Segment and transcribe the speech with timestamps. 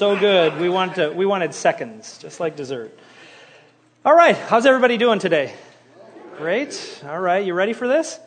[0.00, 0.58] so good.
[0.58, 2.98] We wanted, to, we wanted seconds, just like dessert.
[4.02, 5.52] All right, how's everybody doing today?
[6.38, 7.02] Great.
[7.06, 8.18] All right, you ready for this?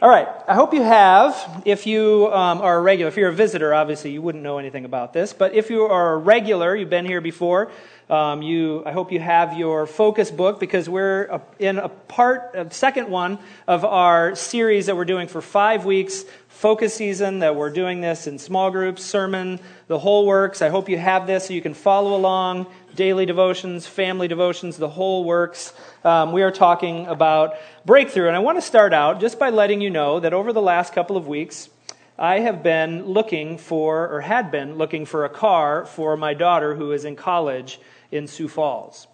[0.00, 1.62] All right, I hope you have.
[1.66, 4.86] If you um, are a regular, if you're a visitor, obviously you wouldn't know anything
[4.86, 7.70] about this, but if you are a regular, you've been here before,
[8.10, 12.70] um, you, I hope you have your focus book because we're in a part, a
[12.72, 17.68] second one of our series that we're doing for five weeks focus season that we're
[17.68, 20.62] doing this in small groups, sermon, the whole works.
[20.62, 24.88] I hope you have this so you can follow along daily devotions, family devotions, the
[24.88, 25.74] whole works.
[26.04, 28.28] Um, we are talking about breakthrough.
[28.28, 30.94] And I want to start out just by letting you know that over the last
[30.94, 31.68] couple of weeks,
[32.18, 36.74] I have been looking for, or had been looking for a car for my daughter
[36.74, 37.80] who is in college
[38.12, 39.08] in Sioux Falls.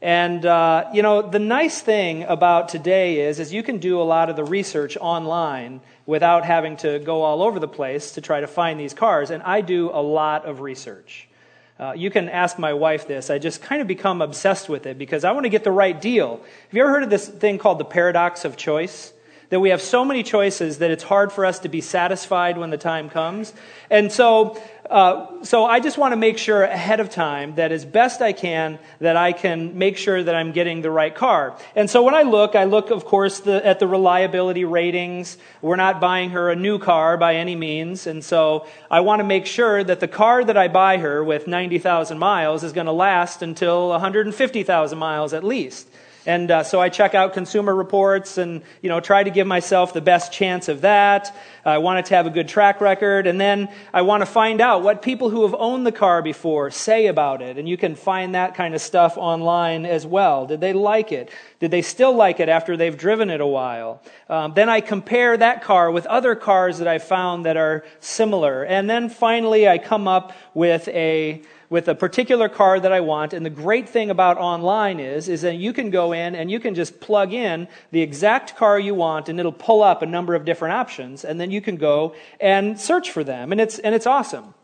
[0.00, 4.04] And, uh, you know, the nice thing about today is, is you can do a
[4.04, 8.40] lot of the research online without having to go all over the place to try
[8.40, 9.30] to find these cars.
[9.30, 11.28] And I do a lot of research.
[11.78, 13.28] Uh, you can ask my wife this.
[13.28, 16.00] I just kind of become obsessed with it because I want to get the right
[16.00, 16.38] deal.
[16.38, 19.12] Have you ever heard of this thing called the paradox of choice?
[19.50, 22.70] That we have so many choices that it's hard for us to be satisfied when
[22.70, 23.54] the time comes.
[23.88, 24.60] And so,
[24.90, 28.34] uh, so I just want to make sure ahead of time that as best I
[28.34, 31.56] can, that I can make sure that I'm getting the right car.
[31.74, 35.38] And so when I look, I look, of course, the, at the reliability ratings.
[35.62, 38.06] We're not buying her a new car by any means.
[38.06, 41.46] And so I want to make sure that the car that I buy her with
[41.46, 45.88] 90,000 miles is going to last until 150,000 miles at least.
[46.28, 49.94] And uh, so I check out consumer reports and, you know, try to give myself
[49.94, 51.34] the best chance of that.
[51.64, 53.26] I want it to have a good track record.
[53.26, 56.70] And then I want to find out what people who have owned the car before
[56.70, 57.56] say about it.
[57.56, 60.44] And you can find that kind of stuff online as well.
[60.44, 61.30] Did they like it?
[61.60, 64.02] Did they still like it after they've driven it a while?
[64.28, 68.64] Um, then I compare that car with other cars that I found that are similar.
[68.64, 73.32] And then finally I come up with a with a particular car that I want.
[73.32, 76.60] And the great thing about online is, is that you can go in and you
[76.60, 80.34] can just plug in the exact car you want and it'll pull up a number
[80.34, 81.24] of different options.
[81.24, 83.52] And then you can go and search for them.
[83.52, 84.54] And it's, and it's awesome.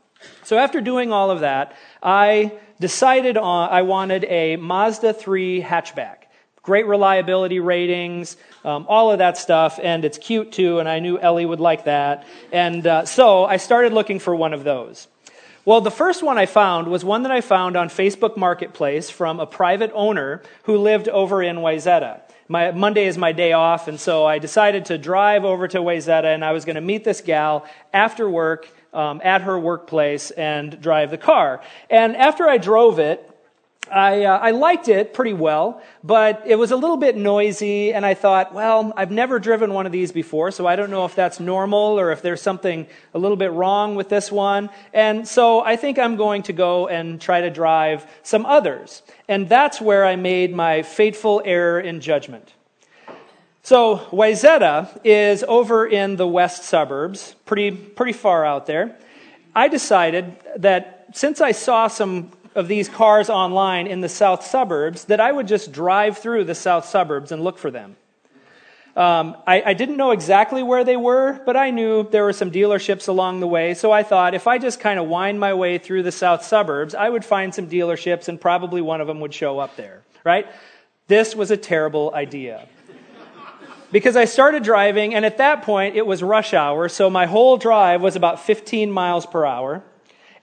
[0.42, 6.16] So after doing all of that, I decided on, I wanted a Mazda 3 hatchback.
[6.62, 11.18] Great reliability ratings, um, all of that stuff, and it's cute too, and I knew
[11.18, 12.26] Ellie would like that.
[12.52, 15.06] And uh, so I started looking for one of those.
[15.66, 19.40] Well, the first one I found was one that I found on Facebook Marketplace from
[19.40, 22.20] a private owner who lived over in Wayzata.
[22.48, 26.34] My, Monday is my day off, and so I decided to drive over to Wayzata,
[26.34, 30.78] and I was going to meet this gal after work um, at her workplace and
[30.82, 31.62] drive the car.
[31.88, 33.33] And after I drove it,
[33.90, 38.04] I, uh, I liked it pretty well, but it was a little bit noisy, and
[38.04, 41.14] I thought, well, I've never driven one of these before, so I don't know if
[41.14, 44.70] that's normal or if there's something a little bit wrong with this one.
[44.92, 49.02] And so I think I'm going to go and try to drive some others.
[49.28, 52.54] And that's where I made my fateful error in judgment.
[53.62, 58.96] So Wayzata is over in the west suburbs, pretty, pretty far out there.
[59.54, 65.04] I decided that since I saw some of these cars online in the south suburbs
[65.06, 67.96] that I would just drive through the south suburbs and look for them.
[68.96, 72.52] Um, I, I, didn't know exactly where they were, but I knew there were some
[72.52, 73.74] dealerships along the way.
[73.74, 76.94] So I thought if I just kind of wind my way through the south suburbs,
[76.94, 80.46] I would find some dealerships and probably one of them would show up there, right?
[81.08, 82.68] This was a terrible idea.
[83.90, 87.56] Because I started driving, and at that point it was rush hour, so my whole
[87.56, 89.82] drive was about 15 miles per hour.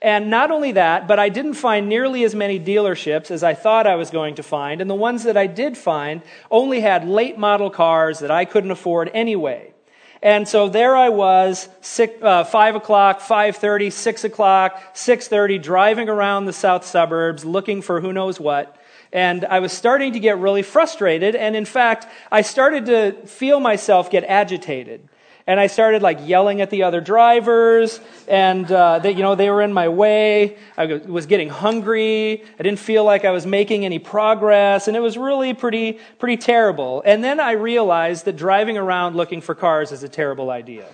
[0.02, 3.86] And not only that, but I didn't find nearly as many dealerships as I thought
[3.86, 4.80] I was going to find.
[4.80, 8.72] And the ones that I did find only had late model cars that I couldn't
[8.72, 9.72] afford anyway.
[10.20, 16.46] And so there I was, six, uh, 5 o'clock, 5.30, 6 o'clock, 6.30, driving around
[16.46, 18.76] the south suburbs looking for who knows what.
[19.12, 21.36] And I was starting to get really frustrated.
[21.36, 25.08] And in fact, I started to feel myself get agitated
[25.46, 29.50] and I started like yelling at the other drivers, and uh, they, you know they
[29.50, 30.56] were in my way.
[30.76, 32.44] I was getting hungry.
[32.58, 36.36] I didn't feel like I was making any progress, and it was really pretty pretty
[36.36, 37.02] terrible.
[37.04, 40.86] And then I realized that driving around looking for cars is a terrible idea.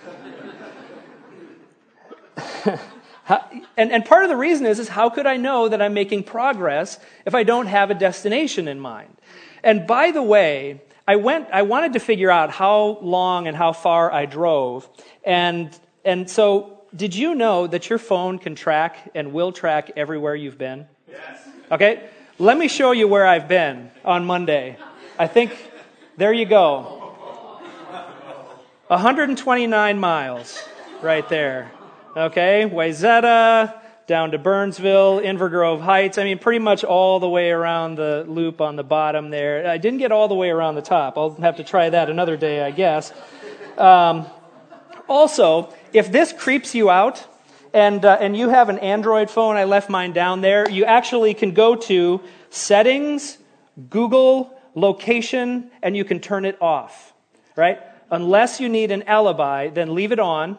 [3.77, 6.23] and, and part of the reason is, is how could I know that I'm making
[6.23, 9.15] progress if I don't have a destination in mind?
[9.63, 13.73] And by the way, I went, I wanted to figure out how long and how
[13.73, 14.87] far I drove.
[15.23, 15.75] And,
[16.05, 20.59] and so, did you know that your phone can track and will track everywhere you've
[20.59, 20.85] been?
[21.07, 21.47] Yes.
[21.71, 22.07] Okay,
[22.37, 24.77] let me show you where I've been on Monday.
[25.17, 25.57] I think,
[26.15, 26.83] there you go.
[28.85, 30.63] 129 miles.
[31.01, 31.71] right there.
[32.15, 33.78] Okay, Wayzata,
[34.09, 36.17] down to Burnsville, Inver Grove Heights.
[36.17, 39.69] I mean, pretty much all the way around the loop on the bottom there.
[39.69, 41.15] I didn't get all the way around the top.
[41.15, 43.13] I'll have to try that another day, I guess.
[43.77, 44.25] Um,
[45.07, 47.23] also, if this creeps you out,
[47.71, 51.35] and, uh, and you have an Android phone, I left mine down there, you actually
[51.35, 52.19] can go to
[52.49, 53.37] Settings,
[53.91, 57.13] Google, Location, and you can turn it off,
[57.55, 57.79] right?
[58.09, 60.57] Unless you need an alibi, then leave it on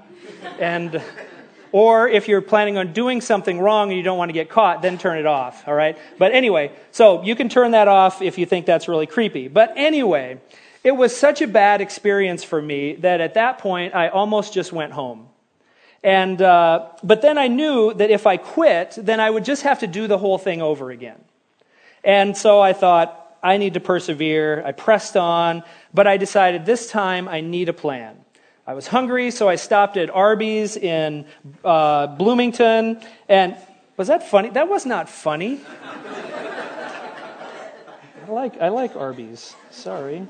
[0.61, 1.03] and
[1.73, 4.83] or if you're planning on doing something wrong and you don't want to get caught,
[4.83, 5.97] then turn it off, all right?
[6.19, 9.49] But anyway, so you can turn that off if you think that's really creepy.
[9.49, 10.41] But anyway,
[10.83, 14.73] it was such a bad experience for me that at that point I almost just
[14.73, 15.29] went home.
[16.03, 19.81] And, uh, but then I knew that if I quit, then I would just have
[19.81, 21.21] to do the whole thing over again.
[22.03, 24.63] And so I thought, I need to persevere.
[24.65, 25.63] I pressed on,
[25.95, 28.20] but I decided this time I need a plan.
[28.71, 31.27] I was hungry, so I stopped at Arby's in
[31.65, 33.01] uh, Bloomington.
[33.29, 33.57] And
[33.97, 34.51] was that funny?
[34.51, 35.59] That was not funny.
[38.29, 39.57] I like, I like Arby's.
[39.73, 40.25] Sorry.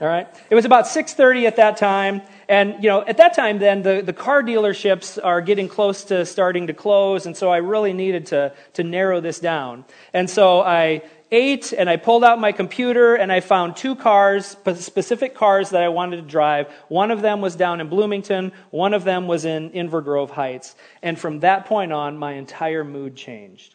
[0.00, 0.26] All right.
[0.48, 4.02] It was about 6:30 at that time, and you know, at that time, then the,
[4.02, 8.26] the car dealerships are getting close to starting to close, and so I really needed
[8.26, 9.84] to to narrow this down.
[10.14, 14.56] And so I ate and I pulled out my computer and I found two cars,
[14.74, 16.68] specific cars that I wanted to drive.
[16.88, 20.76] One of them was down in Bloomington, one of them was in Inver Grove Heights.
[21.02, 23.74] And from that point on, my entire mood changed.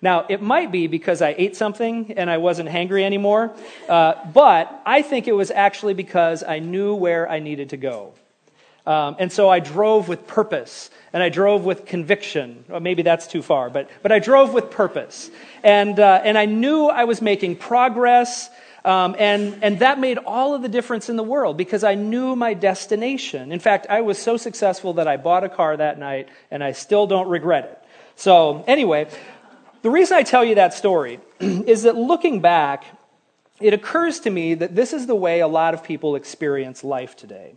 [0.00, 3.54] Now, it might be because I ate something and I wasn't hangry anymore,
[3.88, 8.14] uh, but I think it was actually because I knew where I needed to go.
[8.88, 12.64] Um, and so I drove with purpose and I drove with conviction.
[12.68, 15.30] Well, maybe that's too far, but, but I drove with purpose.
[15.62, 18.48] And, uh, and I knew I was making progress.
[18.86, 22.34] Um, and, and that made all of the difference in the world because I knew
[22.34, 23.52] my destination.
[23.52, 26.72] In fact, I was so successful that I bought a car that night and I
[26.72, 27.84] still don't regret it.
[28.16, 29.08] So, anyway,
[29.82, 32.84] the reason I tell you that story is that looking back,
[33.60, 37.16] it occurs to me that this is the way a lot of people experience life
[37.16, 37.56] today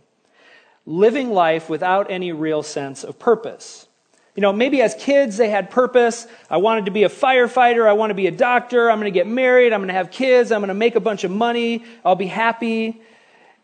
[0.86, 3.86] living life without any real sense of purpose.
[4.34, 6.26] You know, maybe as kids they had purpose.
[6.48, 7.86] I wanted to be a firefighter.
[7.86, 8.90] I want to be a doctor.
[8.90, 9.72] I'm going to get married.
[9.72, 10.50] I'm going to have kids.
[10.50, 11.84] I'm going to make a bunch of money.
[12.04, 13.02] I'll be happy.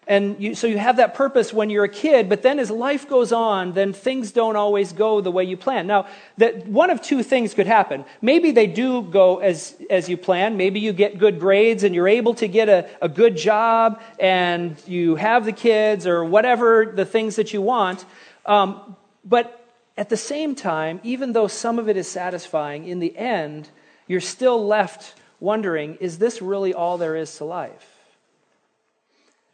[0.08, 3.06] And you, so you have that purpose when you're a kid, but then as life
[3.06, 5.87] goes on, then things don't always go the way you plan.
[5.87, 6.06] Now,
[6.38, 8.06] that one of two things could happen.
[8.22, 10.56] Maybe they do go as, as you plan.
[10.56, 14.83] Maybe you get good grades and you're able to get a, a good job and
[14.87, 18.06] you have the kids or whatever the things that you want.
[18.47, 19.62] Um, but
[19.99, 23.68] at the same time, even though some of it is satisfying, in the end,
[24.06, 27.98] you're still left wondering, is this really all there is to life?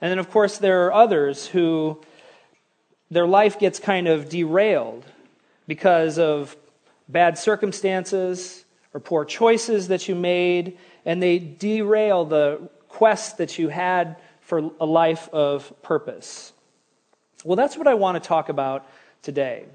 [0.01, 2.03] And then, of course, there are others who
[3.11, 5.05] their life gets kind of derailed
[5.67, 6.57] because of
[7.09, 13.69] bad circumstances or poor choices that you made, and they derail the quest that you
[13.69, 16.53] had for a life of purpose.
[17.45, 18.87] Well, that's what I want to talk about
[19.23, 19.67] today.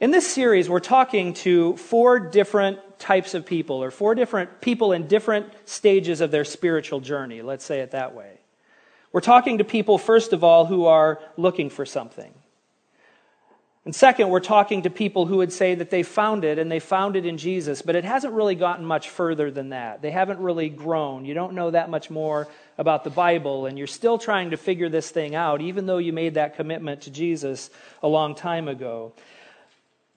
[0.00, 4.92] In this series, we're talking to four different types of people, or four different people
[4.92, 7.42] in different stages of their spiritual journey.
[7.42, 8.37] Let's say it that way.
[9.12, 12.32] We're talking to people, first of all, who are looking for something.
[13.84, 16.78] And second, we're talking to people who would say that they found it and they
[16.78, 20.02] found it in Jesus, but it hasn't really gotten much further than that.
[20.02, 21.24] They haven't really grown.
[21.24, 24.90] You don't know that much more about the Bible, and you're still trying to figure
[24.90, 27.70] this thing out, even though you made that commitment to Jesus
[28.02, 29.14] a long time ago.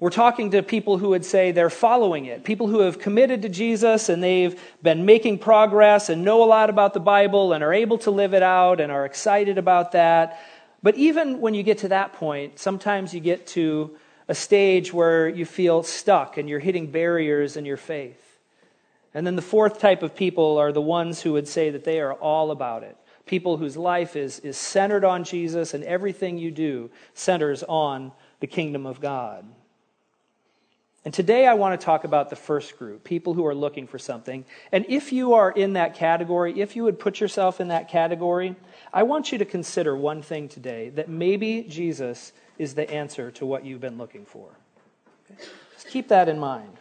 [0.01, 3.49] We're talking to people who would say they're following it, people who have committed to
[3.49, 7.71] Jesus and they've been making progress and know a lot about the Bible and are
[7.71, 10.41] able to live it out and are excited about that.
[10.81, 13.95] But even when you get to that point, sometimes you get to
[14.27, 18.39] a stage where you feel stuck and you're hitting barriers in your faith.
[19.13, 21.99] And then the fourth type of people are the ones who would say that they
[21.99, 22.97] are all about it.
[23.27, 28.47] People whose life is, is centered on Jesus and everything you do centers on the
[28.47, 29.45] kingdom of God.
[31.03, 33.97] And today I want to talk about the first group, people who are looking for
[33.97, 34.45] something.
[34.71, 38.55] And if you are in that category, if you would put yourself in that category,
[38.93, 43.45] I want you to consider one thing today that maybe Jesus is the answer to
[43.47, 44.49] what you've been looking for.
[45.31, 45.41] Okay?
[45.73, 46.77] Just keep that in mind.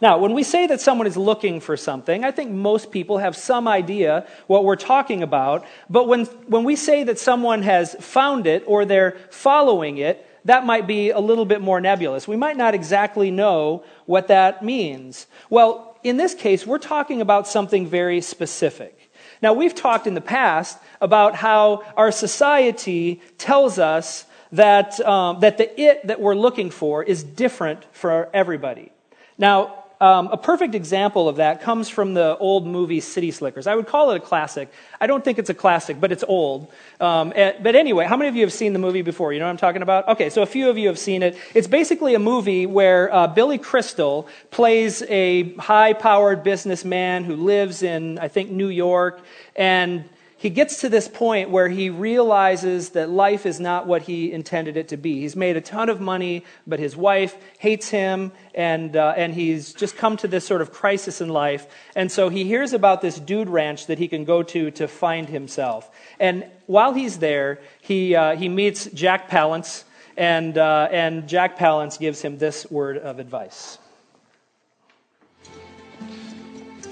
[0.00, 3.36] Now, when we say that someone is looking for something, I think most people have
[3.36, 5.64] some idea what we're talking about.
[5.88, 10.66] But when, when we say that someone has found it or they're following it, that
[10.66, 12.26] might be a little bit more nebulous.
[12.26, 15.26] We might not exactly know what that means.
[15.50, 19.10] Well, in this case, we're talking about something very specific.
[19.40, 25.58] Now, we've talked in the past about how our society tells us that, um, that
[25.58, 28.92] the it that we're looking for is different for everybody.
[29.38, 33.68] Now, um, a perfect example of that comes from the old movie City Slickers.
[33.68, 34.68] I would call it a classic.
[35.00, 36.72] I don't think it's a classic, but it's old.
[37.00, 39.32] Um, and, but anyway, how many of you have seen the movie before?
[39.32, 40.08] You know what I'm talking about?
[40.08, 41.38] Okay, so a few of you have seen it.
[41.54, 47.84] It's basically a movie where uh, Billy Crystal plays a high powered businessman who lives
[47.84, 49.20] in, I think, New York.
[49.54, 50.08] And
[50.42, 54.76] he gets to this point where he realizes that life is not what he intended
[54.76, 55.20] it to be.
[55.20, 59.72] He's made a ton of money, but his wife hates him, and, uh, and he's
[59.72, 61.68] just come to this sort of crisis in life.
[61.94, 65.28] And so he hears about this dude ranch that he can go to to find
[65.28, 65.88] himself.
[66.18, 69.84] And while he's there, he, uh, he meets Jack Palance,
[70.16, 73.78] and, uh, and Jack Palance gives him this word of advice.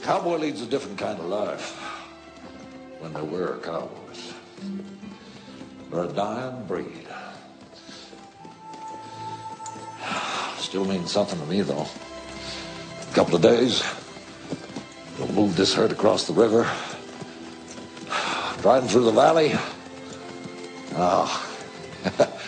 [0.03, 1.80] Cowboy leads a different kind of life
[3.01, 4.35] when they were cowboys.
[5.91, 7.09] They're a dying breed.
[10.59, 11.87] Still means something to me, though.
[13.11, 13.83] A couple of days,
[15.19, 16.71] we'll move this herd across the river.
[18.63, 19.53] Driving through the valley.
[20.95, 21.51] Ah,
[22.07, 22.41] oh.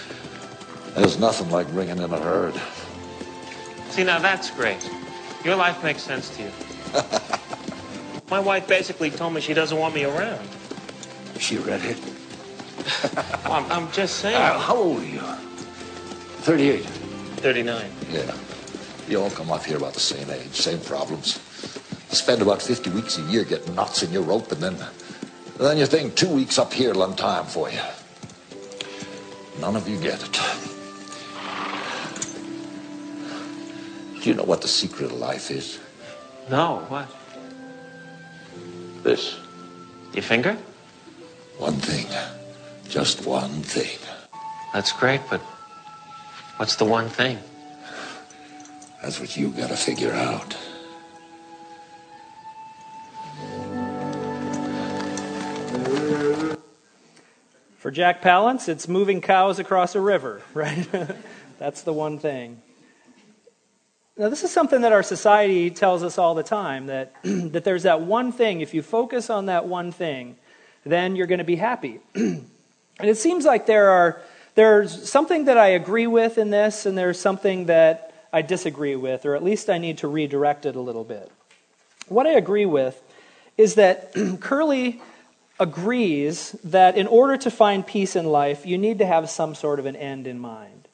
[0.95, 2.55] there's nothing like bringing in a herd.
[3.91, 4.89] See, now that's great.
[5.45, 6.51] Your life makes sense to you.
[8.33, 10.49] My wife basically told me she doesn't want me around.
[11.35, 11.99] Is she a redhead?
[13.45, 14.37] well, I'm, I'm, just saying.
[14.37, 15.21] Uh, how old are you?
[15.21, 16.83] 38.
[16.83, 17.91] 39.
[18.11, 18.35] Yeah.
[19.07, 21.41] You all come up here about the same age, same problems.
[22.09, 24.79] You spend about 50 weeks a year getting knots in your rope, and then,
[25.59, 27.83] then you think two weeks up here will time for you.
[29.61, 30.41] None of you get it.
[34.23, 35.79] Do you know what the secret of life is?
[36.49, 37.11] No, what?
[39.03, 39.37] This.
[40.13, 40.57] Your finger?
[41.59, 42.07] One thing.
[42.89, 43.99] Just one thing.
[44.73, 45.41] That's great, but
[46.57, 47.39] what's the one thing?
[49.03, 50.57] That's what you gotta figure out.
[57.77, 60.87] For Jack Palance, it's moving cows across a river, right?
[61.59, 62.62] That's the one thing.
[64.23, 67.83] Now, this is something that our society tells us all the time that, that there's
[67.83, 68.61] that one thing.
[68.61, 70.37] If you focus on that one thing,
[70.85, 71.99] then you're going to be happy.
[72.15, 72.47] and
[73.01, 74.23] it seems like there are,
[74.55, 79.27] there's something that I agree with in this, and there's something that I disagree with,
[79.27, 81.29] or at least I need to redirect it a little bit.
[82.07, 83.03] What I agree with
[83.59, 85.03] is that Curly
[85.59, 89.81] agrees that in order to find peace in life, you need to have some sort
[89.81, 90.87] of an end in mind.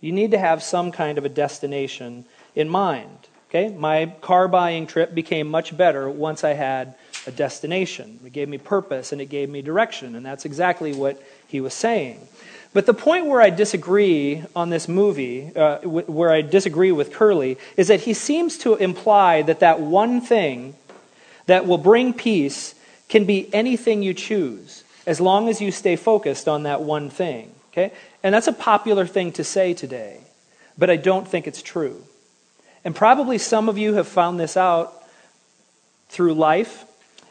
[0.00, 2.24] You need to have some kind of a destination
[2.54, 3.18] in mind.
[3.48, 3.68] Okay?
[3.68, 6.94] My car buying trip became much better once I had
[7.26, 8.18] a destination.
[8.24, 11.74] It gave me purpose and it gave me direction, and that's exactly what he was
[11.74, 12.26] saying.
[12.74, 17.58] But the point where I disagree on this movie, uh, where I disagree with Curly,
[17.76, 20.74] is that he seems to imply that that one thing
[21.46, 22.74] that will bring peace
[23.08, 27.52] can be anything you choose, as long as you stay focused on that one thing.
[27.72, 27.92] Okay?
[28.22, 30.20] And that's a popular thing to say today,
[30.78, 32.02] but I don't think it's true.
[32.84, 34.92] And probably some of you have found this out
[36.08, 36.84] through life.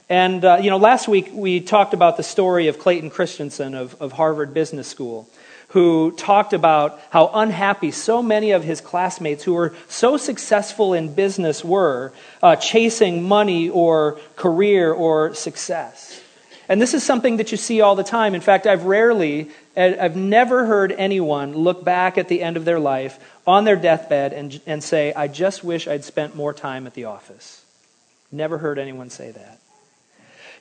[0.10, 3.96] And, uh, you know, last week we talked about the story of Clayton Christensen of,
[4.02, 5.28] of Harvard Business School,
[5.70, 11.14] who talked about how unhappy so many of his classmates who were so successful in
[11.14, 16.22] business were, uh, chasing money or career or success.
[16.70, 18.36] And this is something that you see all the time.
[18.36, 22.80] In fact, I've rarely, I've never heard anyone look back at the end of their
[22.80, 26.94] life on their deathbed and, and say, I just wish I'd spent more time at
[26.94, 27.64] the office.
[28.32, 29.60] Never heard anyone say that.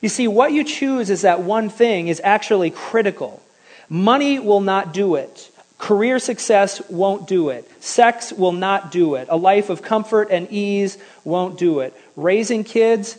[0.01, 3.41] You see, what you choose is that one thing is actually critical.
[3.89, 5.49] Money will not do it.
[5.77, 7.69] Career success won't do it.
[7.83, 9.27] Sex will not do it.
[9.29, 11.93] A life of comfort and ease won't do it.
[12.15, 13.15] Raising kids,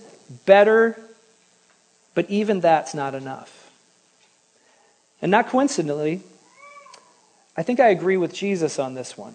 [0.47, 0.99] better,
[2.15, 3.71] but even that's not enough.
[5.23, 6.21] And not coincidentally,
[7.57, 9.35] I think I agree with Jesus on this one.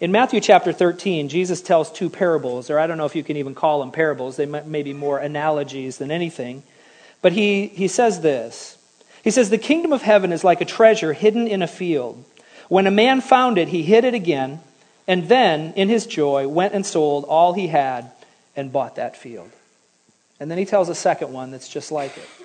[0.00, 3.36] In Matthew chapter 13, Jesus tells two parables, or I don't know if you can
[3.36, 4.36] even call them parables.
[4.36, 6.62] They may be more analogies than anything.
[7.20, 8.78] But he, he says this
[9.22, 12.24] He says, The kingdom of heaven is like a treasure hidden in a field.
[12.68, 14.60] When a man found it, he hid it again,
[15.06, 18.10] and then, in his joy, went and sold all he had
[18.56, 19.50] and bought that field.
[20.38, 22.39] And then he tells a second one that's just like it.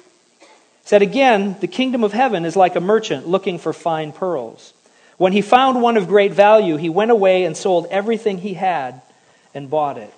[0.85, 4.73] Said, Again, the kingdom of heaven is like a merchant looking for fine pearls.
[5.17, 9.01] When he found one of great value, he went away and sold everything he had
[9.53, 10.13] and bought it.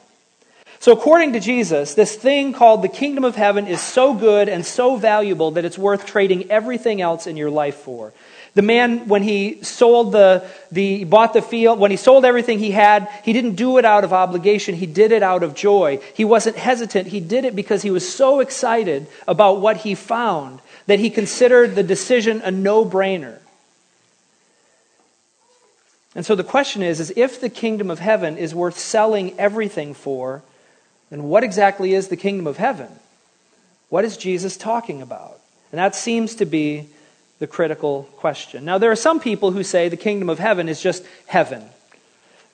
[0.79, 4.65] So, according to Jesus, this thing called the kingdom of heaven is so good and
[4.65, 8.13] so valuable that it's worth trading everything else in your life for.
[8.57, 12.71] The man, when he sold the, the bought the field, when he sold everything he
[12.71, 14.73] had, he didn't do it out of obligation.
[14.73, 15.99] He did it out of joy.
[16.15, 17.09] He wasn't hesitant.
[17.09, 21.75] He did it because he was so excited about what he found that he considered
[21.75, 23.37] the decision a no brainer.
[26.15, 29.93] And so the question is, is if the kingdom of heaven is worth selling everything
[29.93, 30.41] for,
[31.11, 32.89] then what exactly is the kingdom of heaven?
[33.89, 35.39] What is Jesus talking about?
[35.71, 36.89] And that seems to be
[37.39, 38.65] the critical question.
[38.65, 41.63] Now, there are some people who say the kingdom of heaven is just heaven.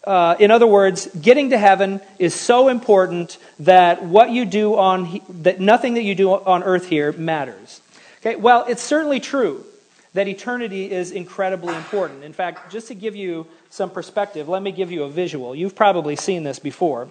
[0.03, 5.21] Uh, in other words, getting to heaven is so important that what you do on
[5.29, 7.79] that nothing that you do on earth here matters.
[8.19, 9.65] Okay, well, it's certainly true
[10.13, 12.23] that eternity is incredibly important.
[12.23, 15.55] In fact, just to give you some perspective, let me give you a visual.
[15.55, 17.09] You've probably seen this before.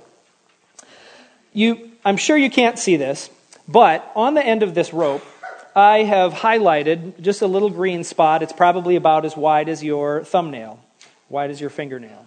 [1.52, 3.30] You, I'm sure you can't see this,
[3.66, 5.24] but on the end of this rope,
[5.74, 8.42] I have highlighted just a little green spot.
[8.42, 10.78] It's probably about as wide as your thumbnail,
[11.30, 12.26] wide as your fingernail.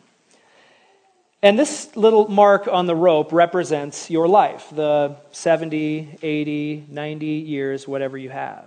[1.43, 7.87] And this little mark on the rope represents your life, the 70, 80, 90 years,
[7.87, 8.65] whatever you have.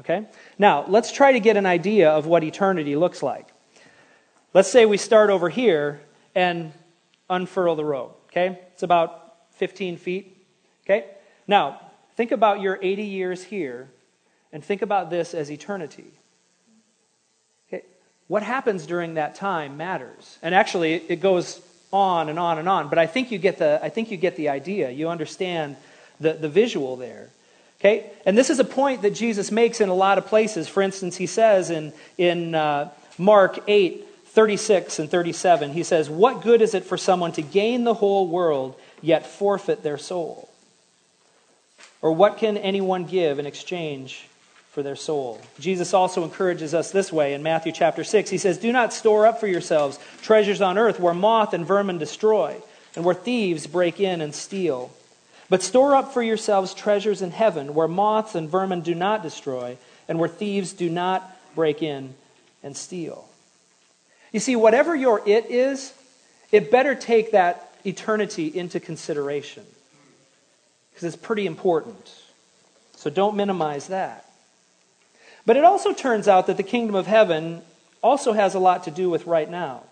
[0.00, 0.26] Okay?
[0.58, 3.46] Now, let's try to get an idea of what eternity looks like.
[4.54, 6.00] Let's say we start over here
[6.34, 6.72] and
[7.30, 8.20] unfurl the rope.
[8.32, 8.58] Okay?
[8.72, 10.36] It's about 15 feet.
[10.84, 11.04] Okay?
[11.46, 11.80] Now,
[12.16, 13.88] think about your 80 years here
[14.52, 16.06] and think about this as eternity.
[17.68, 17.84] Okay,
[18.28, 20.38] what happens during that time matters.
[20.42, 21.60] And actually, it goes
[21.92, 24.36] on and on and on, but I think you get the, I think you get
[24.36, 24.90] the idea.
[24.90, 25.76] You understand
[26.20, 27.30] the, the visual there.
[27.80, 28.10] Okay?
[28.24, 30.68] And this is a point that Jesus makes in a lot of places.
[30.68, 36.42] For instance, he says in, in uh, Mark 8, 36 and 37, he says, What
[36.42, 40.50] good is it for someone to gain the whole world yet forfeit their soul?
[42.02, 44.28] Or what can anyone give in exchange
[44.76, 45.40] for their soul.
[45.58, 48.28] Jesus also encourages us this way in Matthew chapter 6.
[48.28, 51.96] He says, Do not store up for yourselves treasures on earth where moth and vermin
[51.96, 52.58] destroy,
[52.94, 54.92] and where thieves break in and steal.
[55.48, 59.78] But store up for yourselves treasures in heaven where moths and vermin do not destroy,
[60.08, 62.14] and where thieves do not break in
[62.62, 63.26] and steal.
[64.30, 65.94] You see, whatever your it is,
[66.52, 69.64] it better take that eternity into consideration
[70.90, 72.12] because it's pretty important.
[72.96, 74.25] So don't minimize that.
[75.46, 77.62] But it also turns out that the kingdom of heaven
[78.02, 79.84] also has a lot to do with right now.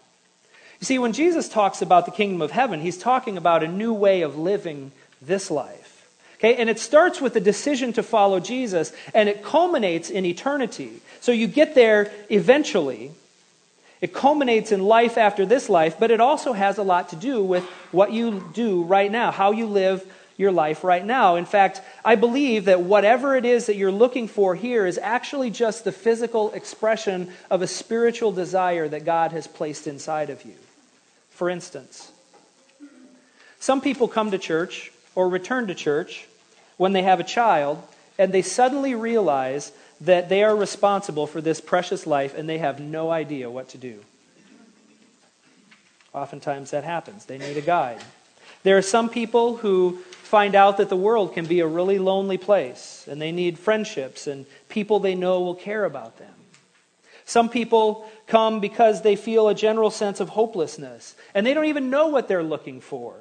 [0.80, 3.94] You see, when Jesus talks about the kingdom of heaven, he's talking about a new
[3.94, 6.06] way of living this life.
[6.38, 11.00] Okay, and it starts with the decision to follow Jesus, and it culminates in eternity.
[11.20, 13.12] So you get there eventually.
[14.00, 17.42] It culminates in life after this life, but it also has a lot to do
[17.42, 20.04] with what you do right now, how you live
[20.36, 21.36] your life right now.
[21.36, 25.50] In fact, I believe that whatever it is that you're looking for here is actually
[25.50, 30.54] just the physical expression of a spiritual desire that God has placed inside of you.
[31.30, 32.10] For instance,
[33.60, 36.26] some people come to church or return to church
[36.76, 37.82] when they have a child
[38.18, 42.80] and they suddenly realize that they are responsible for this precious life and they have
[42.80, 44.00] no idea what to do.
[46.12, 47.24] Oftentimes that happens.
[47.24, 48.02] They need a guide.
[48.62, 49.98] There are some people who
[50.34, 54.26] find out that the world can be a really lonely place and they need friendships
[54.26, 56.34] and people they know will care about them.
[57.24, 61.88] Some people come because they feel a general sense of hopelessness and they don't even
[61.88, 63.14] know what they're looking for.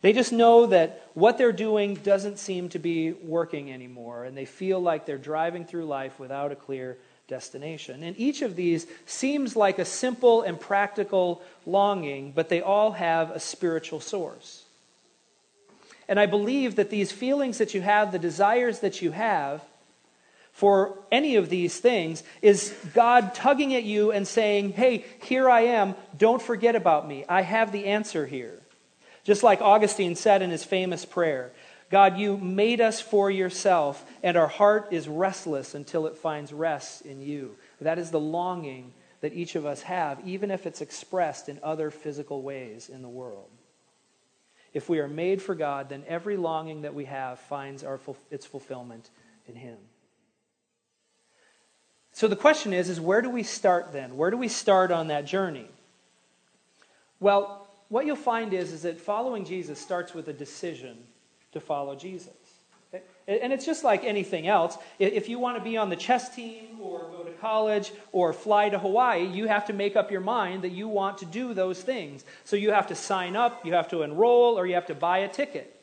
[0.00, 4.46] They just know that what they're doing doesn't seem to be working anymore and they
[4.46, 6.96] feel like they're driving through life without a clear
[7.28, 8.02] destination.
[8.02, 13.32] And each of these seems like a simple and practical longing, but they all have
[13.32, 14.64] a spiritual source.
[16.12, 19.62] And I believe that these feelings that you have, the desires that you have
[20.52, 25.62] for any of these things, is God tugging at you and saying, Hey, here I
[25.62, 25.94] am.
[26.18, 27.24] Don't forget about me.
[27.30, 28.58] I have the answer here.
[29.24, 31.50] Just like Augustine said in his famous prayer
[31.90, 37.06] God, you made us for yourself, and our heart is restless until it finds rest
[37.06, 37.56] in you.
[37.80, 41.90] That is the longing that each of us have, even if it's expressed in other
[41.90, 43.48] physical ways in the world.
[44.72, 48.46] If we are made for God, then every longing that we have finds our, its
[48.46, 49.10] fulfillment
[49.46, 49.76] in Him.
[52.12, 54.16] So the question is, is where do we start then?
[54.16, 55.66] Where do we start on that journey?
[57.20, 60.96] Well, what you'll find is, is that following Jesus starts with a decision
[61.52, 62.32] to follow Jesus.
[63.40, 64.76] And it's just like anything else.
[64.98, 68.68] If you want to be on the chess team or go to college or fly
[68.68, 71.80] to Hawaii, you have to make up your mind that you want to do those
[71.80, 72.24] things.
[72.44, 75.18] So you have to sign up, you have to enroll, or you have to buy
[75.18, 75.82] a ticket.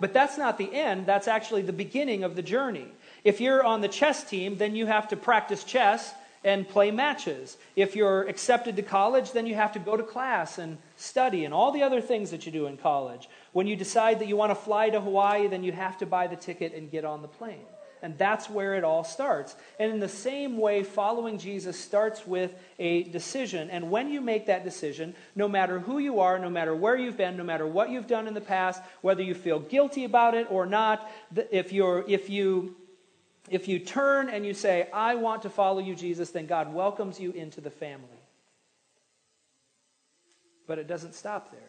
[0.00, 2.88] But that's not the end, that's actually the beginning of the journey.
[3.22, 6.12] If you're on the chess team, then you have to practice chess
[6.44, 7.56] and play matches.
[7.74, 11.54] If you're accepted to college, then you have to go to class and study and
[11.54, 13.28] all the other things that you do in college.
[13.52, 16.26] When you decide that you want to fly to Hawaii, then you have to buy
[16.26, 17.64] the ticket and get on the plane.
[18.02, 19.56] And that's where it all starts.
[19.80, 23.70] And in the same way, following Jesus starts with a decision.
[23.70, 27.16] And when you make that decision, no matter who you are, no matter where you've
[27.16, 30.46] been, no matter what you've done in the past, whether you feel guilty about it
[30.50, 31.10] or not,
[31.50, 32.76] if, you're, if you
[33.50, 37.20] if you turn and you say, I want to follow you, Jesus, then God welcomes
[37.20, 38.08] you into the family.
[40.66, 41.60] But it doesn't stop there.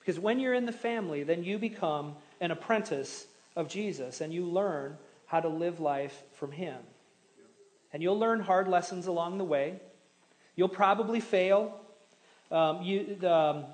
[0.00, 4.44] Because when you're in the family, then you become an apprentice of Jesus and you
[4.44, 6.76] learn how to live life from Him.
[7.92, 9.80] And you'll learn hard lessons along the way.
[10.56, 11.80] You'll probably fail.
[12.50, 13.64] Um, you, um,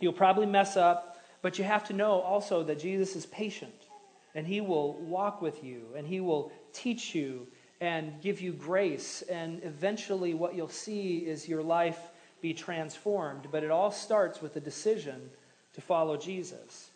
[0.00, 1.18] you'll probably mess up.
[1.42, 3.79] But you have to know also that Jesus is patient
[4.34, 7.46] and He will walk with you, and He will teach you
[7.80, 9.22] and give you grace.
[9.22, 11.98] And eventually, what you'll see is your life
[12.40, 13.48] be transformed.
[13.50, 15.30] But it all starts with a decision
[15.74, 16.90] to follow Jesus.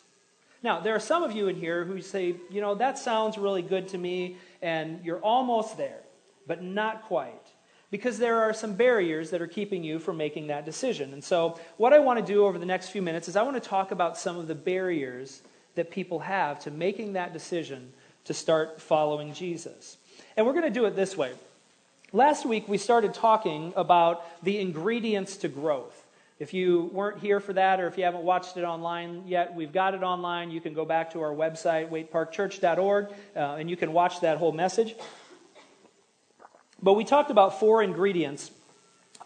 [0.63, 3.61] Now, there are some of you in here who say, you know, that sounds really
[3.61, 5.99] good to me, and you're almost there,
[6.47, 7.33] but not quite.
[7.91, 11.13] Because there are some barriers that are keeping you from making that decision.
[11.13, 13.61] And so, what I want to do over the next few minutes is I want
[13.61, 15.43] to talk about some of the barriers
[15.75, 17.93] that people have to making that decision
[18.25, 19.97] to start following Jesus.
[20.35, 21.33] And we're going to do it this way.
[22.11, 26.05] Last week, we started talking about the ingredients to growth.
[26.37, 29.71] If you weren't here for that, or if you haven't watched it online yet, we've
[29.71, 30.51] got it online.
[30.51, 34.51] You can go back to our website, waiteparkchurch.org, uh, and you can watch that whole
[34.51, 34.95] message.
[36.81, 38.51] But we talked about four ingredients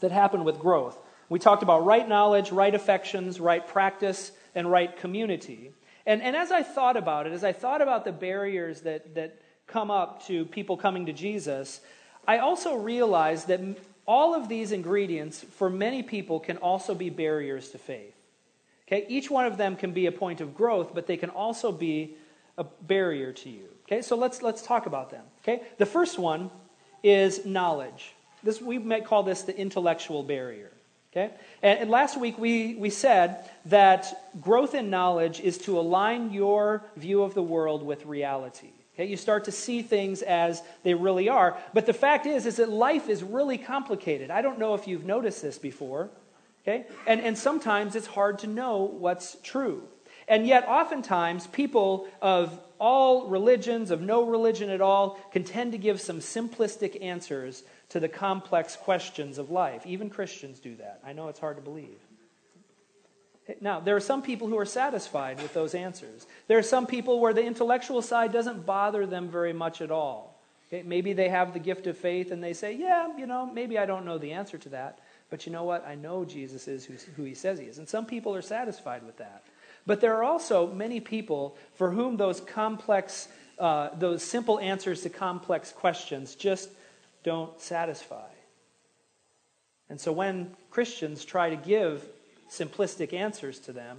[0.02, 0.98] that happen with growth.
[1.30, 5.72] We talked about right knowledge, right affections, right practice, and right community.
[6.10, 9.40] And, and as I thought about it, as I thought about the barriers that, that
[9.68, 11.82] come up to people coming to Jesus,
[12.28, 13.62] I also realized that
[14.08, 18.16] all of these ingredients, for many people, can also be barriers to faith.
[18.88, 19.06] Okay?
[19.08, 22.16] Each one of them can be a point of growth, but they can also be
[22.58, 23.66] a barrier to you.
[23.84, 24.02] Okay?
[24.02, 25.26] So let's, let's talk about them.
[25.44, 25.62] Okay?
[25.78, 26.50] The first one
[27.04, 28.16] is knowledge.
[28.42, 30.72] This, we might call this the intellectual barrier.
[31.12, 31.34] Okay?
[31.64, 36.84] And, and, last week we, we said that growth in knowledge is to align your
[36.98, 38.70] view of the world with reality.
[38.94, 39.06] Okay?
[39.06, 41.58] You start to see things as they really are.
[41.74, 44.30] But the fact is, is that life is really complicated.
[44.30, 46.12] I don't know if you've noticed this before.
[46.64, 46.86] Okay?
[47.08, 49.84] And, and sometimes it's hard to know what's true.
[50.28, 55.80] And yet, oftentimes, people of all religions, of no religion at all, can tend to
[55.80, 59.86] give some simplistic answers to the complex questions of life.
[59.86, 61.00] Even Christians do that.
[61.04, 62.00] I know it's hard to believe.
[63.62, 66.28] Now, there are some people who are satisfied with those answers.
[66.48, 70.40] There are some people where the intellectual side doesn't bother them very much at all.
[70.68, 70.84] Okay?
[70.84, 73.88] Maybe they have the gift of faith and they say, yeah, you know, maybe I
[73.88, 75.00] don't know the answer to that.
[75.32, 75.86] But you know what?
[75.88, 77.80] I know Jesus is who he says he is.
[77.80, 79.44] And some people are satisfied with that.
[79.86, 85.10] But there are also many people for whom those complex, uh, those simple answers to
[85.10, 86.70] complex questions just
[87.24, 88.30] don't satisfy.
[89.90, 92.06] And so when Christians try to give
[92.50, 93.98] simplistic answers to them,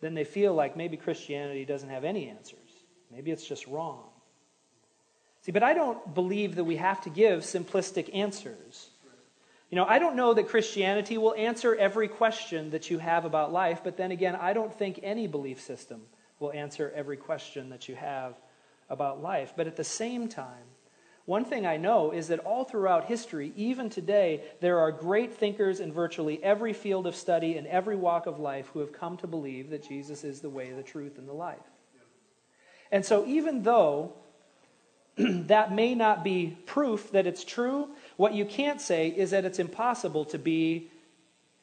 [0.00, 2.58] then they feel like maybe Christianity doesn't have any answers.
[3.10, 4.04] Maybe it's just wrong.
[5.42, 8.90] See, but I don't believe that we have to give simplistic answers.
[9.70, 13.52] You know, I don't know that Christianity will answer every question that you have about
[13.52, 16.02] life, but then again, I don't think any belief system
[16.38, 18.34] will answer every question that you have
[18.88, 19.52] about life.
[19.56, 20.64] But at the same time,
[21.26, 25.80] one thing I know is that all throughout history, even today, there are great thinkers
[25.80, 29.26] in virtually every field of study and every walk of life who have come to
[29.26, 31.56] believe that Jesus is the way, the truth, and the life.
[32.92, 34.12] And so, even though
[35.16, 39.58] that may not be proof that it's true, what you can't say is that it's
[39.58, 40.90] impossible to be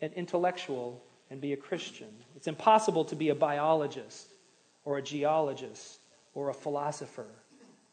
[0.01, 2.09] an intellectual and be a Christian.
[2.35, 4.27] It's impossible to be a biologist
[4.85, 5.99] or a geologist
[6.33, 7.27] or a philosopher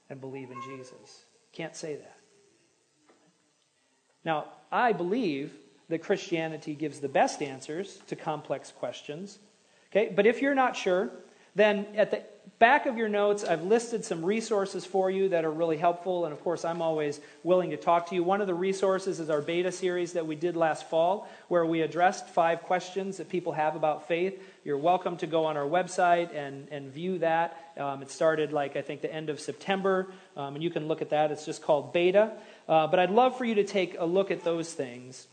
[0.08, 1.24] and believe in Jesus.
[1.52, 2.16] Can't say that.
[4.24, 5.52] Now, I believe
[5.88, 9.38] that Christianity gives the best answers to complex questions.
[9.90, 11.10] Okay, but if you're not sure,
[11.54, 12.22] then at the
[12.58, 16.24] back of your notes, I've listed some resources for you that are really helpful.
[16.24, 18.22] And of course, I'm always willing to talk to you.
[18.24, 21.82] One of the resources is our beta series that we did last fall, where we
[21.82, 24.42] addressed five questions that people have about faith.
[24.64, 27.72] You're welcome to go on our website and, and view that.
[27.76, 31.02] Um, it started, like, I think, the end of September, um, and you can look
[31.02, 31.30] at that.
[31.30, 32.32] It's just called beta.
[32.68, 35.26] Uh, but I'd love for you to take a look at those things.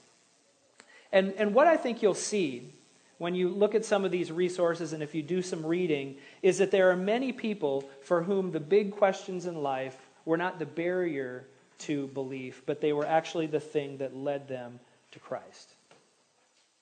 [1.12, 2.74] And, and what I think you'll see
[3.18, 6.58] when you look at some of these resources and if you do some reading, is
[6.58, 10.66] that there are many people for whom the big questions in life were not the
[10.66, 11.46] barrier
[11.78, 14.80] to belief, but they were actually the thing that led them
[15.12, 15.70] to Christ.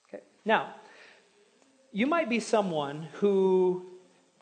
[0.08, 0.22] Okay.
[0.44, 0.74] Now,
[1.92, 3.86] you might be someone who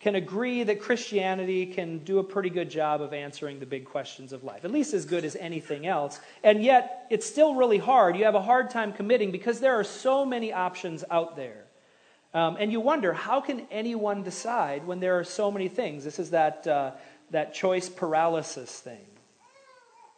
[0.00, 4.32] can agree that Christianity can do a pretty good job of answering the big questions
[4.32, 6.18] of life, at least as good as anything else.
[6.42, 8.16] And yet, it's still really hard.
[8.16, 11.66] You have a hard time committing because there are so many options out there.
[12.34, 16.04] Um, and you wonder, how can anyone decide when there are so many things?
[16.04, 16.92] This is that, uh,
[17.30, 19.04] that choice paralysis thing.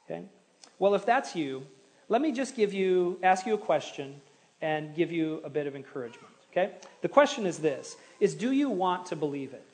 [0.05, 0.24] Okay?
[0.79, 1.66] Well, if that's you,
[2.09, 4.20] let me just give you, ask you a question
[4.62, 6.33] and give you a bit of encouragement.
[6.53, 6.72] Okay?
[7.03, 9.66] The question is this is do you want to believe it?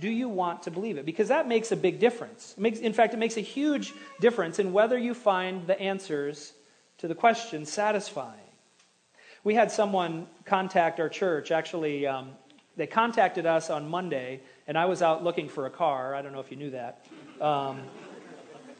[0.00, 1.04] Do you want to believe it?
[1.04, 2.54] Because that makes a big difference.
[2.56, 6.52] Makes, in fact, it makes a huge difference in whether you find the answers
[6.98, 8.47] to the question satisfying.
[9.48, 11.52] We had someone contact our church.
[11.52, 12.32] Actually, um,
[12.76, 16.14] they contacted us on Monday, and I was out looking for a car.
[16.14, 17.06] I don't know if you knew that.
[17.40, 17.80] Um,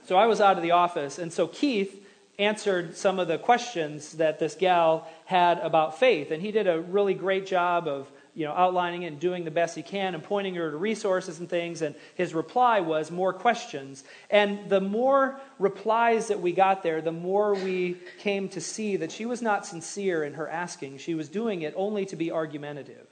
[0.05, 2.07] so I was out of the office, and so Keith
[2.39, 6.79] answered some of the questions that this gal had about faith, and he did a
[6.79, 10.23] really great job of you know, outlining it and doing the best he can and
[10.23, 11.83] pointing her to resources and things.
[11.83, 14.05] And his reply was more questions.
[14.31, 19.11] And the more replies that we got there, the more we came to see that
[19.11, 20.99] she was not sincere in her asking.
[20.99, 23.09] She was doing it only to be argumentative.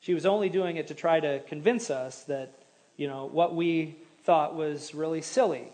[0.00, 2.52] She was only doing it to try to convince us that,
[2.98, 5.72] you know, what we thought was really silly.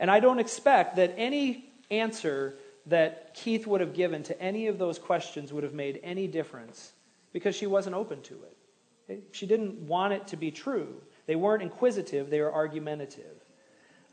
[0.00, 4.78] And I don't expect that any answer that Keith would have given to any of
[4.78, 6.92] those questions would have made any difference
[7.32, 9.24] because she wasn't open to it.
[9.32, 11.02] She didn't want it to be true.
[11.26, 13.44] They weren't inquisitive, they were argumentative.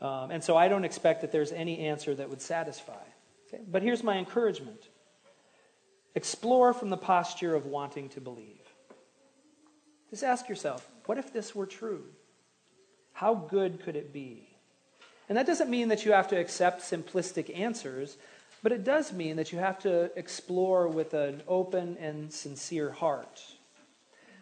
[0.00, 3.04] Um, and so I don't expect that there's any answer that would satisfy.
[3.46, 3.62] Okay?
[3.70, 4.88] But here's my encouragement
[6.14, 8.60] explore from the posture of wanting to believe.
[10.10, 12.04] Just ask yourself what if this were true?
[13.12, 14.48] How good could it be?
[15.28, 18.18] And that doesn't mean that you have to accept simplistic answers,
[18.62, 23.42] but it does mean that you have to explore with an open and sincere heart.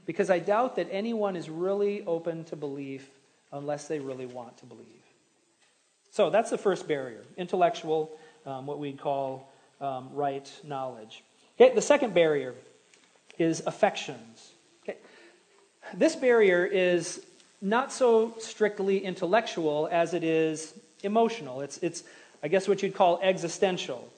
[0.07, 3.09] Because I doubt that anyone is really open to belief
[3.53, 4.87] unless they really want to believe.
[6.11, 8.11] So that's the first barrier intellectual,
[8.45, 11.23] um, what we'd call um, right knowledge.
[11.59, 12.55] Okay, the second barrier
[13.39, 14.51] is affections.
[14.83, 14.99] Okay.
[15.95, 17.25] This barrier is
[17.63, 21.61] not so strictly intellectual as it is emotional.
[21.61, 22.03] It's, it's
[22.43, 24.09] I guess what you'd call existential.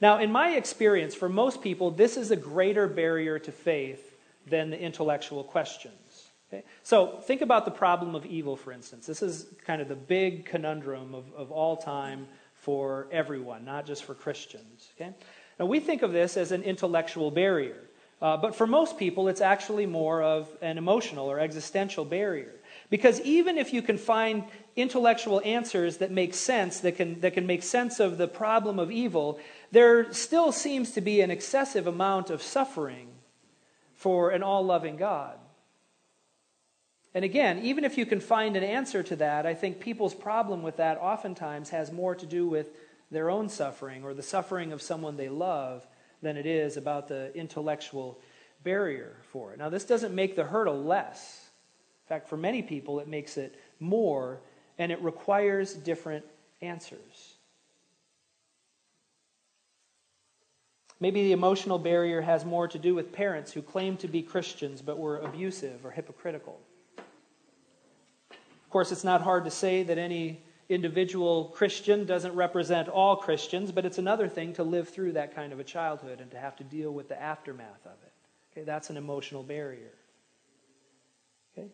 [0.00, 4.70] Now, in my experience, for most people, this is a greater barrier to faith than
[4.70, 6.28] the intellectual questions.
[6.48, 6.64] Okay?
[6.82, 9.06] So, think about the problem of evil, for instance.
[9.06, 14.04] This is kind of the big conundrum of, of all time for everyone, not just
[14.04, 14.88] for Christians.
[14.96, 15.12] Okay?
[15.58, 17.76] Now, we think of this as an intellectual barrier.
[18.20, 22.52] Uh, but for most people, it's actually more of an emotional or existential barrier.
[22.90, 24.44] Because even if you can find
[24.78, 28.90] intellectual answers that make sense, that can, that can make sense of the problem of
[28.90, 29.38] evil,
[29.70, 33.08] there still seems to be an excessive amount of suffering
[33.94, 35.38] for an all loving God.
[37.14, 40.62] And again, even if you can find an answer to that, I think people's problem
[40.62, 42.68] with that oftentimes has more to do with
[43.10, 45.86] their own suffering or the suffering of someone they love
[46.22, 48.20] than it is about the intellectual
[48.62, 49.58] barrier for it.
[49.58, 51.48] Now, this doesn't make the hurdle less.
[52.04, 54.40] In fact, for many people, it makes it more,
[54.78, 56.24] and it requires different
[56.62, 57.34] answers.
[61.00, 64.82] Maybe the emotional barrier has more to do with parents who claim to be Christians
[64.82, 66.58] but were abusive or hypocritical.
[68.30, 73.72] Of course, it's not hard to say that any individual Christian doesn't represent all Christians,
[73.72, 76.56] but it's another thing to live through that kind of a childhood and to have
[76.56, 78.12] to deal with the aftermath of it.
[78.52, 79.94] Okay, that's an emotional barrier.
[81.56, 81.68] Okay?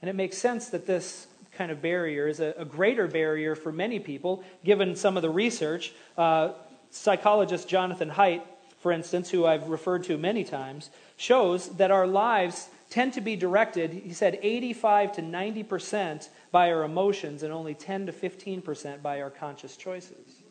[0.00, 1.26] And it makes sense that this
[1.62, 5.30] kind of barrier is a, a greater barrier for many people, given some of the
[5.30, 5.92] research.
[6.18, 6.50] Uh,
[6.90, 8.42] psychologist Jonathan Haidt,
[8.80, 13.36] for instance, who I've referred to many times, shows that our lives tend to be
[13.36, 19.22] directed, he said, 85 to 90% by our emotions and only 10 to 15% by
[19.22, 20.42] our conscious choices.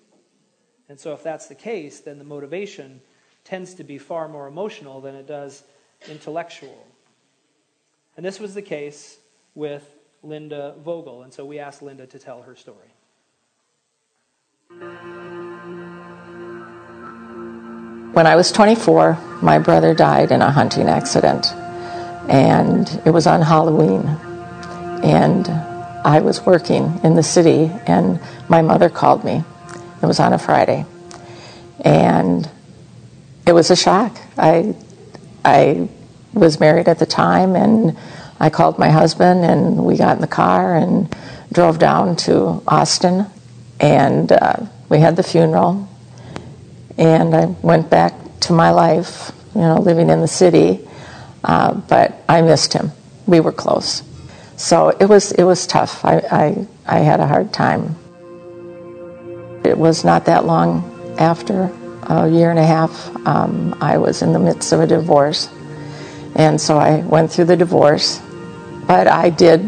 [0.88, 3.02] And so, if that's the case, then the motivation
[3.43, 5.63] tends to be far more emotional than it does
[6.08, 6.88] intellectual.
[8.15, 9.17] And this was the case
[9.56, 11.23] with Linda Vogel.
[11.23, 12.93] And so we asked Linda to tell her story.
[18.13, 21.47] When I was 24, my brother died in a hunting accident.
[22.29, 24.05] And it was on Halloween.
[25.03, 25.47] And
[26.03, 29.43] I was working in the city, and my mother called me.
[30.01, 30.86] It was on a Friday.
[31.79, 32.49] And
[33.47, 34.17] it was a shock.
[34.38, 34.75] I,
[35.45, 35.89] I
[36.34, 37.97] was married at the time, and
[38.41, 41.15] I called my husband, and we got in the car and
[41.54, 43.27] drove down to Austin,
[43.80, 45.88] and uh, we had the funeral.
[46.97, 50.80] And I went back to my life, you know, living in the city,
[51.43, 52.91] uh, but I missed him.
[53.27, 54.01] We were close.
[54.58, 56.04] So it was, it was tough.
[56.04, 57.95] I, I, I had a hard time.
[59.63, 61.71] It was not that long after
[62.04, 65.47] a year and a half, um, I was in the midst of a divorce.
[66.34, 68.19] And so I went through the divorce.
[68.91, 69.62] But I did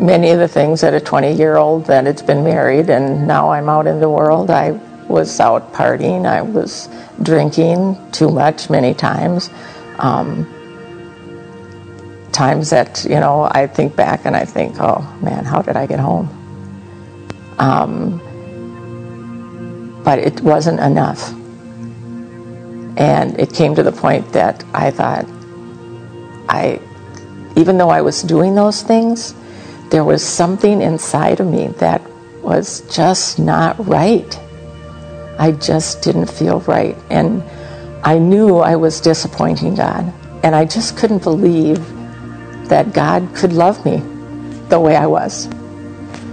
[0.00, 3.52] many of the things that a 20 year old that had been married, and now
[3.52, 4.50] I'm out in the world.
[4.50, 4.72] I
[5.06, 6.88] was out partying, I was
[7.22, 9.48] drinking too much many times.
[10.00, 10.44] Um,
[12.32, 15.86] times that, you know, I think back and I think, oh man, how did I
[15.86, 16.26] get home?
[17.60, 18.18] Um,
[20.02, 21.30] but it wasn't enough.
[22.98, 25.26] And it came to the point that I thought,
[26.48, 26.80] I,
[27.58, 29.34] even though I was doing those things,
[29.90, 32.00] there was something inside of me that
[32.40, 34.38] was just not right.
[35.40, 36.96] I just didn't feel right.
[37.10, 37.42] And
[38.04, 40.12] I knew I was disappointing God.
[40.44, 41.84] And I just couldn't believe
[42.68, 43.96] that God could love me
[44.68, 45.48] the way I was.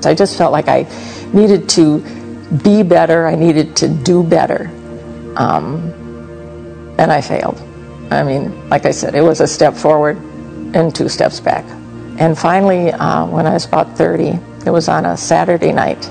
[0.05, 0.85] I just felt like I
[1.33, 2.01] needed to
[2.63, 4.69] be better, I needed to do better.
[5.37, 5.91] Um,
[6.99, 7.59] and I failed.
[8.11, 10.21] I mean, like I said, it was a step forward
[10.75, 11.65] and two steps back.
[12.19, 16.09] And finally, uh, when I was about 30, it was on a Saturday night.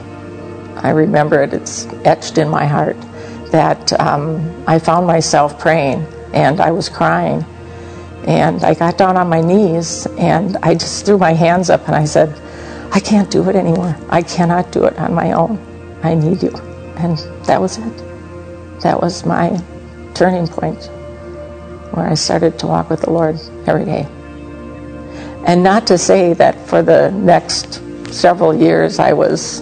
[0.77, 2.97] I remember it, it's etched in my heart
[3.53, 7.45] that um, I found myself praying and I was crying.
[8.27, 11.95] And I got down on my knees and I just threw my hands up and
[11.95, 12.29] I said,
[12.93, 13.97] I can't do it anymore.
[14.09, 15.59] I cannot do it on my own.
[16.03, 16.55] I need you.
[16.97, 17.97] And that was it.
[18.81, 19.63] That was my
[20.15, 20.91] turning point
[21.93, 24.07] where I started to walk with the Lord every day.
[25.47, 29.61] And not to say that for the next several years I was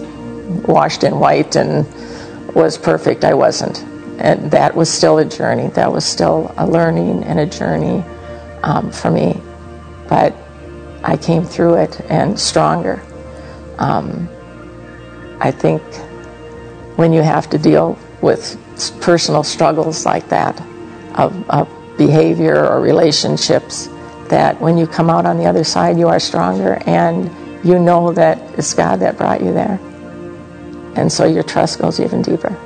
[0.65, 1.85] washed in white and
[2.55, 3.23] was perfect.
[3.23, 3.83] I wasn't.
[4.19, 5.67] And that was still a journey.
[5.69, 8.03] That was still a learning and a journey
[8.63, 9.41] um, for me.
[10.07, 10.35] But
[11.03, 13.03] I came through it and stronger.
[13.77, 14.29] Um,
[15.41, 15.81] I think
[16.95, 18.57] when you have to deal with
[19.01, 20.59] personal struggles like that
[21.15, 21.67] of, of
[21.97, 23.89] behavior or relationships
[24.33, 27.29] that when you come out on the other side you are stronger and
[27.63, 29.79] you know that it's God that brought you there.
[30.95, 32.57] And so your trust goes even deeper.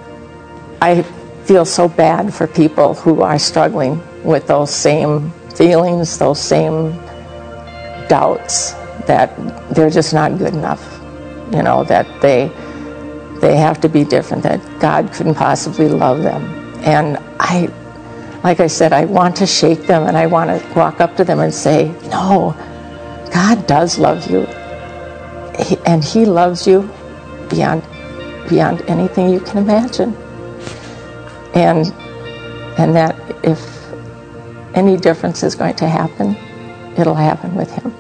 [0.82, 1.02] I
[1.44, 6.92] feel so bad for people who are struggling with those same feelings, those same
[8.08, 8.72] doubts
[9.12, 9.30] that
[9.70, 10.84] they're just not good enough.
[11.52, 12.50] You know, that they
[13.42, 16.44] they have to be different, that God couldn't possibly love them.
[16.86, 17.70] And I,
[18.44, 21.24] like I said, I want to shake them and I want to walk up to
[21.24, 22.56] them and say, No,
[23.34, 24.42] God does love you.
[25.86, 26.90] And He loves you
[27.50, 27.84] beyond,
[28.50, 30.16] beyond anything you can imagine.
[31.54, 31.92] And,
[32.78, 33.60] and that if
[34.76, 36.36] any difference is going to happen,
[36.98, 37.94] it'll happen with Him.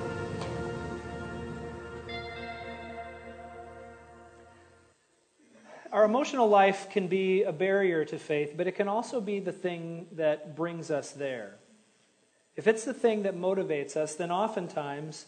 [6.07, 10.07] Emotional life can be a barrier to faith, but it can also be the thing
[10.13, 11.55] that brings us there.
[12.55, 15.25] If it's the thing that motivates us, then oftentimes,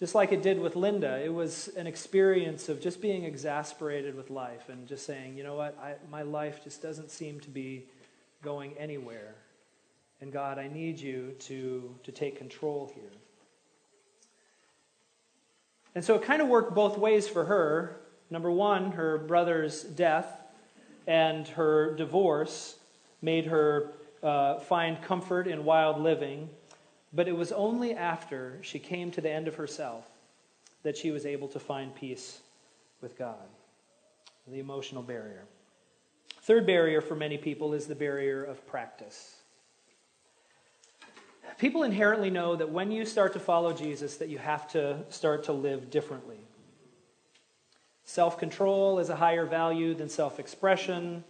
[0.00, 4.30] just like it did with Linda, it was an experience of just being exasperated with
[4.30, 7.84] life and just saying, you know what, I, my life just doesn't seem to be
[8.42, 9.34] going anywhere.
[10.20, 13.10] And God, I need you to, to take control here.
[15.94, 18.01] And so it kind of worked both ways for her.
[18.32, 20.26] Number one, her brother's death
[21.06, 22.76] and her divorce
[23.20, 26.48] made her uh, find comfort in wild living.
[27.12, 30.06] But it was only after she came to the end of herself
[30.82, 32.40] that she was able to find peace
[33.02, 33.36] with God.
[34.48, 35.44] The emotional barrier.
[36.40, 39.36] Third barrier for many people is the barrier of practice.
[41.58, 45.44] People inherently know that when you start to follow Jesus that you have to start
[45.44, 46.38] to live differently.
[48.04, 51.24] Self control is a higher value than self expression.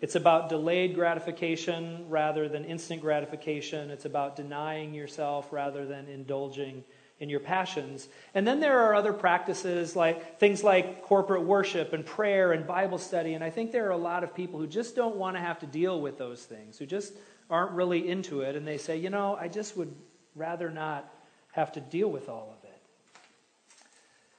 [0.00, 3.90] It's about delayed gratification rather than instant gratification.
[3.90, 6.84] It's about denying yourself rather than indulging
[7.20, 8.08] in your passions.
[8.34, 12.98] And then there are other practices like things like corporate worship and prayer and Bible
[12.98, 13.34] study.
[13.34, 15.58] And I think there are a lot of people who just don't want to have
[15.60, 17.14] to deal with those things, who just
[17.50, 18.54] aren't really into it.
[18.54, 19.92] And they say, you know, I just would
[20.36, 21.12] rather not
[21.52, 22.57] have to deal with all of.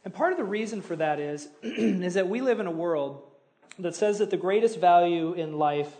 [0.10, 3.22] And part of the reason for that is, is that we live in a world
[3.78, 5.96] that says that the greatest value in life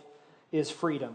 [0.50, 1.14] is freedom.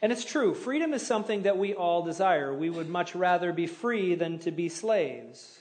[0.00, 2.54] And it's true, freedom is something that we all desire.
[2.54, 5.58] We would much rather be free than to be slaves.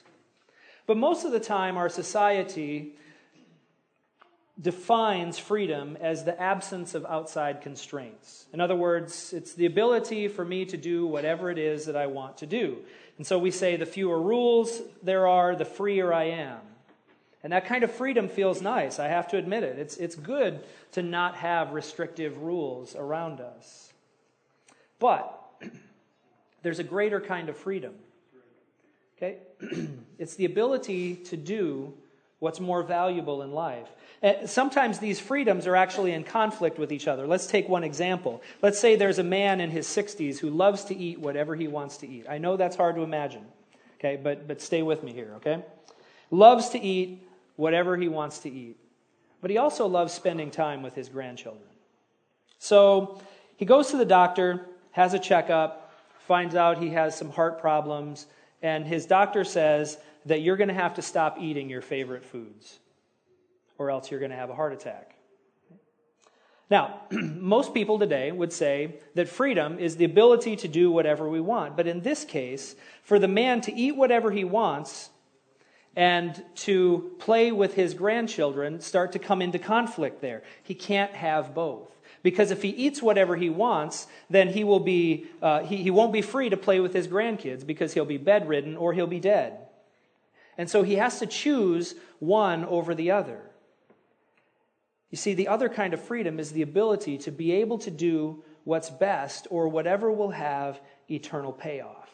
[0.85, 2.93] But most of the time, our society
[4.61, 8.45] defines freedom as the absence of outside constraints.
[8.53, 12.05] In other words, it's the ability for me to do whatever it is that I
[12.05, 12.77] want to do.
[13.17, 16.59] And so we say the fewer rules there are, the freer I am.
[17.43, 19.77] And that kind of freedom feels nice, I have to admit it.
[19.77, 20.63] It's, it's good
[20.93, 23.93] to not have restrictive rules around us.
[24.99, 25.39] But
[26.63, 27.93] there's a greater kind of freedom.
[29.17, 29.37] Okay?
[30.19, 31.93] it's the ability to do
[32.45, 33.87] what's more valuable in life.
[34.21, 37.25] Uh, sometimes these freedoms are actually in conflict with each other.
[37.25, 38.43] Let's take one example.
[38.61, 41.97] Let's say there's a man in his 60s who loves to eat whatever he wants
[41.97, 42.27] to eat.
[42.29, 43.43] I know that's hard to imagine,
[43.97, 45.65] okay, but, but stay with me here, okay?
[46.29, 48.77] Loves to eat whatever he wants to eat,
[49.41, 51.67] but he also loves spending time with his grandchildren.
[52.59, 53.19] So
[53.57, 55.91] he goes to the doctor, has a checkup,
[56.27, 58.27] finds out he has some heart problems,
[58.61, 62.79] and his doctor says that you're going to have to stop eating your favorite foods
[63.77, 65.15] or else you're going to have a heart attack.
[66.69, 71.39] Now, most people today would say that freedom is the ability to do whatever we
[71.39, 71.77] want.
[71.77, 75.09] But in this case, for the man to eat whatever he wants
[75.95, 80.43] and to play with his grandchildren start to come into conflict there.
[80.63, 81.89] He can't have both.
[82.21, 86.11] Because if he eats whatever he wants, then he, will be, uh, he, he won't
[86.11, 89.64] be free to play with his grandkids because he'll be bedridden or he'll be dead.
[90.57, 93.41] And so he has to choose one over the other.
[95.11, 98.43] You see, the other kind of freedom is the ability to be able to do
[98.63, 100.79] what's best or whatever will have
[101.09, 102.09] eternal payoff.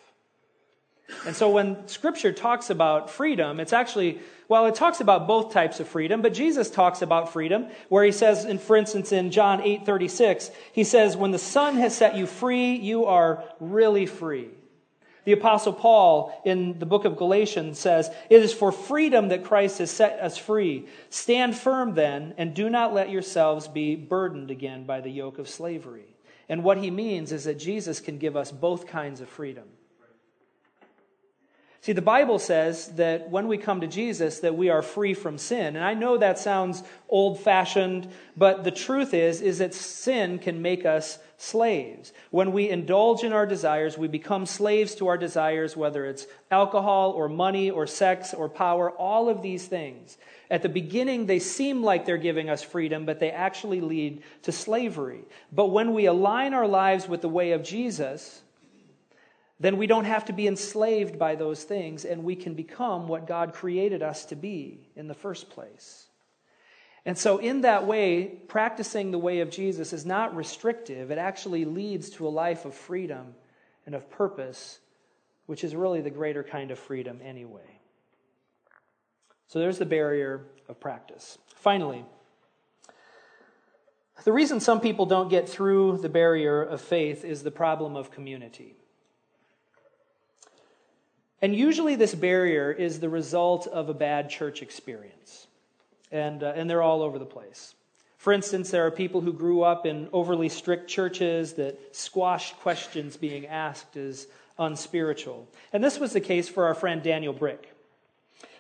[1.26, 5.80] And so when scripture talks about freedom, it's actually, well, it talks about both types
[5.80, 9.62] of freedom, but Jesus talks about freedom where he says, in, for instance, in John
[9.62, 14.50] 8 36, he says, When the Son has set you free, you are really free.
[15.24, 19.78] The Apostle Paul in the book of Galatians says, It is for freedom that Christ
[19.78, 20.88] has set us free.
[21.10, 25.48] Stand firm then, and do not let yourselves be burdened again by the yoke of
[25.48, 26.16] slavery.
[26.50, 29.66] And what he means is that Jesus can give us both kinds of freedom.
[31.84, 35.40] See, the Bible says that when we come to Jesus that we are free from
[35.40, 35.76] sin.
[35.76, 38.08] And I know that sounds old-fashioned,
[38.38, 42.14] but the truth is is that sin can make us slaves.
[42.30, 47.14] When we indulge in our desires, we become slaves to our desires whether it's alcohol
[47.14, 50.20] or money or sex or power, all of these things.
[50.52, 54.52] At the beginning, they seem like they're giving us freedom, but they actually lead to
[54.52, 55.22] slavery.
[55.52, 58.41] But when we align our lives with the way of Jesus,
[59.62, 63.28] then we don't have to be enslaved by those things and we can become what
[63.28, 66.08] God created us to be in the first place.
[67.06, 71.12] And so, in that way, practicing the way of Jesus is not restrictive.
[71.12, 73.36] It actually leads to a life of freedom
[73.86, 74.80] and of purpose,
[75.46, 77.80] which is really the greater kind of freedom anyway.
[79.48, 81.38] So, there's the barrier of practice.
[81.56, 82.06] Finally,
[84.24, 88.12] the reason some people don't get through the barrier of faith is the problem of
[88.12, 88.76] community.
[91.42, 95.48] And usually, this barrier is the result of a bad church experience.
[96.12, 97.74] And, uh, and they're all over the place.
[98.18, 103.18] For instance, there are people who grew up in overly strict churches that squashed questions
[103.18, 104.28] being asked as
[104.60, 105.48] unspiritual.
[105.74, 107.74] And this was the case for our friend Daniel Brick.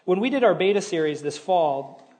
[0.05, 2.11] When we did our beta series this fall,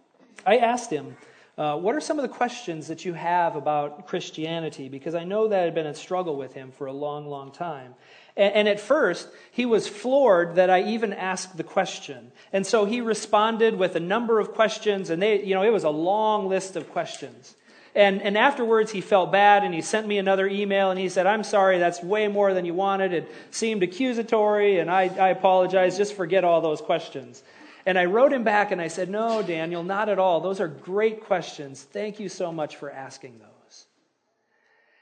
[0.46, 1.18] I asked him,
[1.58, 4.90] uh, What are some of the questions that you have about Christianity?
[4.90, 7.96] Because I know that had been a struggle with him for a long, long time.
[8.38, 12.32] And, and, at first, he was floored that I even asked the question.
[12.54, 15.84] And so he responded with a number of questions, and they, you know, it was
[15.84, 17.56] a long list of questions.
[17.94, 21.28] And, and afterwards, he felt bad, and he sent me another email, and he said,
[21.28, 23.12] I'm sorry, that's way more than you wanted.
[23.12, 25.98] It seemed accusatory, and I, I apologize.
[25.98, 27.44] Just forget all those questions.
[27.86, 30.40] And I wrote him back, and I said, No, Daniel, not at all.
[30.42, 31.82] Those are great questions.
[31.82, 33.86] Thank you so much for asking those.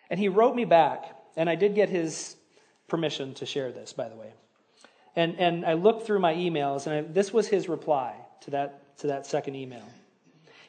[0.10, 2.36] And he wrote me back, and I did get his
[2.88, 4.34] permission to share this, by the way.
[5.16, 8.98] And, and I looked through my emails, and I, this was his reply to that,
[9.00, 9.84] to that second email.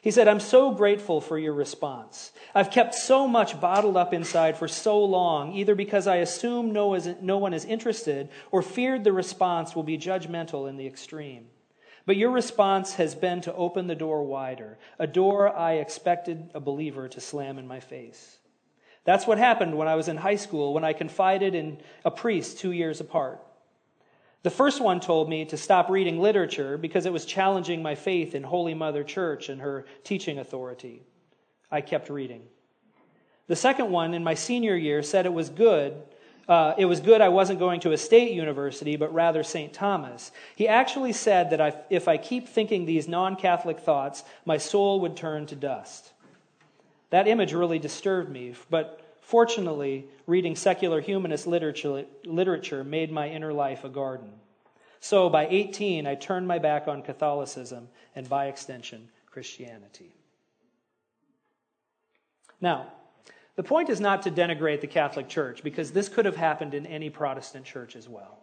[0.01, 2.31] He said, I'm so grateful for your response.
[2.55, 6.95] I've kept so much bottled up inside for so long, either because I assumed no,
[7.21, 11.45] no one is interested or feared the response will be judgmental in the extreme.
[12.05, 16.59] But your response has been to open the door wider, a door I expected a
[16.59, 18.37] believer to slam in my face.
[19.03, 22.59] That's what happened when I was in high school when I confided in a priest
[22.59, 23.41] two years apart.
[24.43, 28.33] The first one told me to stop reading literature because it was challenging my faith
[28.33, 31.03] in Holy Mother Church and her teaching authority.
[31.71, 32.43] I kept reading.
[33.47, 35.93] The second one in my senior year said it was good.
[36.47, 39.71] Uh, it was good I wasn't going to a state university, but rather St.
[39.73, 40.31] Thomas.
[40.55, 44.99] He actually said that I, if I keep thinking these non Catholic thoughts, my soul
[45.01, 46.11] would turn to dust.
[47.09, 53.53] That image really disturbed me, but Fortunately, reading secular humanist literature, literature made my inner
[53.53, 54.29] life a garden.
[54.99, 60.13] So by 18, I turned my back on Catholicism and, by extension, Christianity.
[62.59, 62.91] Now,
[63.55, 66.85] the point is not to denigrate the Catholic Church, because this could have happened in
[66.85, 68.39] any Protestant church as well.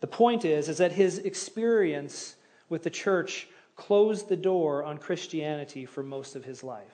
[0.00, 2.36] The point is, is that his experience
[2.68, 6.84] with the church closed the door on Christianity for most of his life.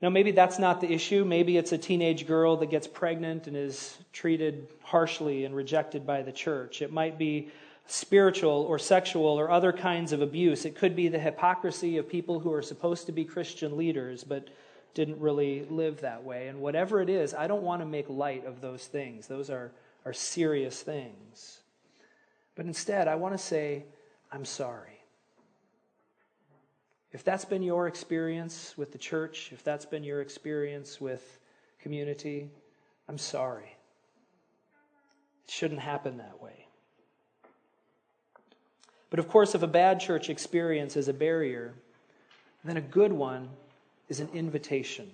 [0.00, 1.24] Now, maybe that's not the issue.
[1.24, 6.22] Maybe it's a teenage girl that gets pregnant and is treated harshly and rejected by
[6.22, 6.82] the church.
[6.82, 7.50] It might be
[7.86, 10.64] spiritual or sexual or other kinds of abuse.
[10.64, 14.48] It could be the hypocrisy of people who are supposed to be Christian leaders but
[14.94, 16.48] didn't really live that way.
[16.48, 19.26] And whatever it is, I don't want to make light of those things.
[19.26, 19.72] Those are,
[20.04, 21.60] are serious things.
[22.54, 23.84] But instead, I want to say,
[24.30, 25.00] I'm sorry.
[27.12, 31.40] If that's been your experience with the church, if that's been your experience with
[31.78, 32.50] community,
[33.08, 33.76] I'm sorry.
[35.44, 36.66] It shouldn't happen that way.
[39.12, 41.74] But of course, if a bad church experience is a barrier,
[42.64, 43.50] then a good one
[44.08, 45.10] is an invitation.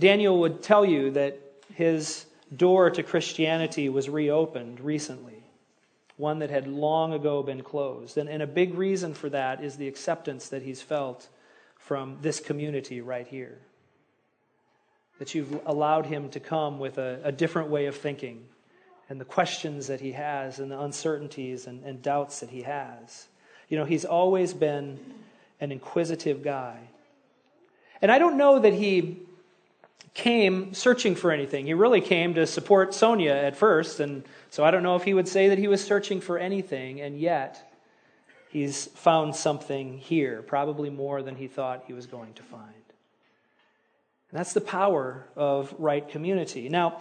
[0.00, 1.38] Daniel would tell you that
[1.72, 2.26] his
[2.56, 5.44] door to Christianity was reopened recently
[6.16, 8.18] one that had long ago been closed.
[8.18, 11.28] And, and a big reason for that is the acceptance that he's felt
[11.76, 13.58] from this community right here.
[15.20, 18.44] That you've allowed him to come with a, a different way of thinking
[19.10, 23.26] and the questions that he has and the uncertainties and, and doubts that he has.
[23.68, 24.98] You know, he's always been
[25.60, 26.78] an inquisitive guy.
[28.00, 29.18] And I don't know that he
[30.14, 31.66] came searching for anything.
[31.66, 35.12] He really came to support Sonia at first, and so I don't know if he
[35.12, 37.72] would say that he was searching for anything, and yet
[38.48, 42.64] he's found something here, probably more than he thought he was going to find.
[44.30, 46.68] And that's the power of right community.
[46.68, 47.00] Now,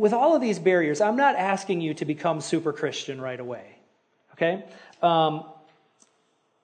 [0.00, 3.76] with all of these barriers, I'm not asking you to become super Christian right away.
[4.32, 4.64] Okay?
[5.02, 5.44] Um,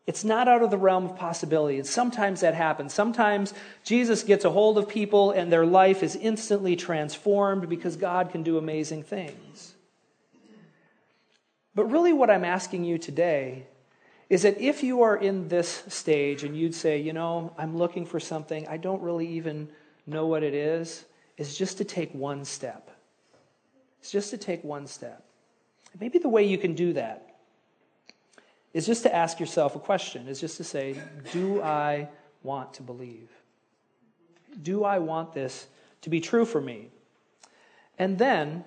[0.07, 1.77] it's not out of the realm of possibility.
[1.77, 2.95] And sometimes that happens.
[2.95, 3.53] Sometimes
[3.85, 8.43] Jesus gets a hold of people and their life is instantly transformed because God can
[8.43, 9.75] do amazing things.
[11.75, 13.67] But really, what I'm asking you today
[14.31, 18.07] is that if you are in this stage and you'd say, you know, I'm looking
[18.07, 19.69] for something, I don't really even
[20.07, 21.05] know what it is,
[21.37, 22.96] is just to take one step.
[24.07, 25.25] It's just to take one step.
[25.99, 27.39] maybe the way you can do that
[28.73, 30.97] is just to ask yourself a question, is just to say,
[31.33, 32.09] Do I
[32.45, 33.29] want to believe?
[34.63, 35.67] Do I want this
[36.03, 36.91] to be true for me?
[37.99, 38.65] And then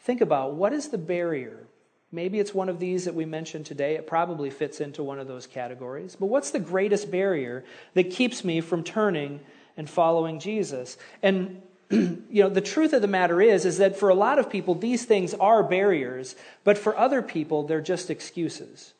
[0.00, 1.68] think about what is the barrier?
[2.10, 3.94] Maybe it's one of these that we mentioned today.
[3.94, 6.16] It probably fits into one of those categories.
[6.18, 7.62] But what's the greatest barrier
[7.94, 9.42] that keeps me from turning
[9.76, 10.98] and following Jesus?
[11.22, 11.62] And
[12.30, 14.74] you know, the truth of the matter is is that for a lot of people
[14.74, 16.34] these things are barriers,
[16.64, 18.94] but for other people they're just excuses.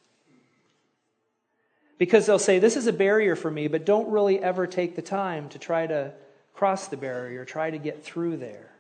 [1.99, 5.03] Because they'll say, This is a barrier for me, but don't really ever take the
[5.03, 6.13] time to try to
[6.53, 8.73] cross the barrier, try to get through there.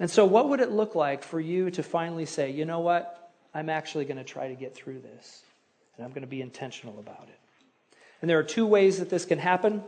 [0.00, 3.30] And so, what would it look like for you to finally say, You know what?
[3.54, 5.42] I'm actually going to try to get through this,
[5.96, 7.38] and I'm going to be intentional about it.
[8.20, 9.84] And there are two ways that this can happen.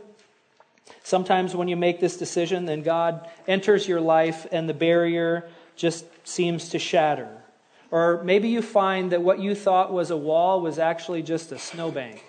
[1.03, 6.05] Sometimes when you make this decision, then God enters your life and the barrier just
[6.27, 7.29] seems to shatter.
[7.91, 11.59] Or maybe you find that what you thought was a wall was actually just a
[11.59, 12.23] snowbank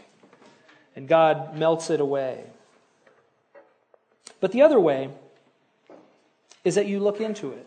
[0.96, 2.44] and God melts it away.
[4.40, 5.10] But the other way
[6.64, 7.66] is that you look into it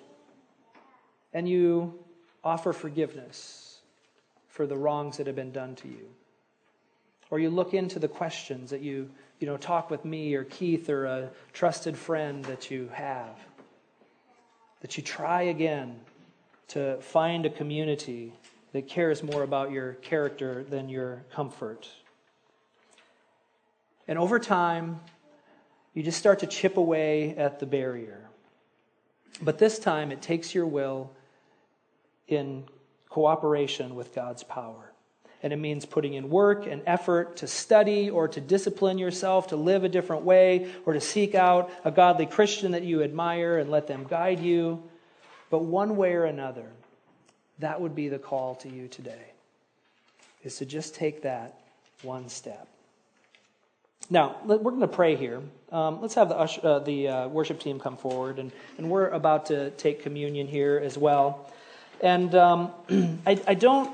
[1.33, 1.97] and you
[2.43, 3.79] offer forgiveness
[4.47, 6.09] for the wrongs that have been done to you.
[7.29, 9.09] Or you look into the questions that you,
[9.39, 13.37] you know, talk with me or Keith or a trusted friend that you have.
[14.81, 15.99] That you try again
[16.69, 18.33] to find a community
[18.73, 21.87] that cares more about your character than your comfort.
[24.07, 24.99] And over time,
[25.93, 28.29] you just start to chip away at the barrier.
[29.41, 31.11] But this time, it takes your will
[32.27, 32.65] in
[33.09, 34.86] cooperation with God's power.
[35.43, 39.55] And it means putting in work and effort to study or to discipline yourself, to
[39.55, 43.69] live a different way, or to seek out a godly Christian that you admire and
[43.69, 44.81] let them guide you.
[45.49, 46.65] But one way or another,
[47.59, 49.31] that would be the call to you today,
[50.43, 51.59] is to just take that
[52.01, 52.67] one step.
[54.09, 55.41] Now, we're going to pray here.
[55.69, 59.09] Um, let's have the, usher, uh, the uh, worship team come forward, and, and we're
[59.09, 61.51] about to take communion here as well.
[61.99, 62.71] And um,
[63.25, 63.91] I, I, don't,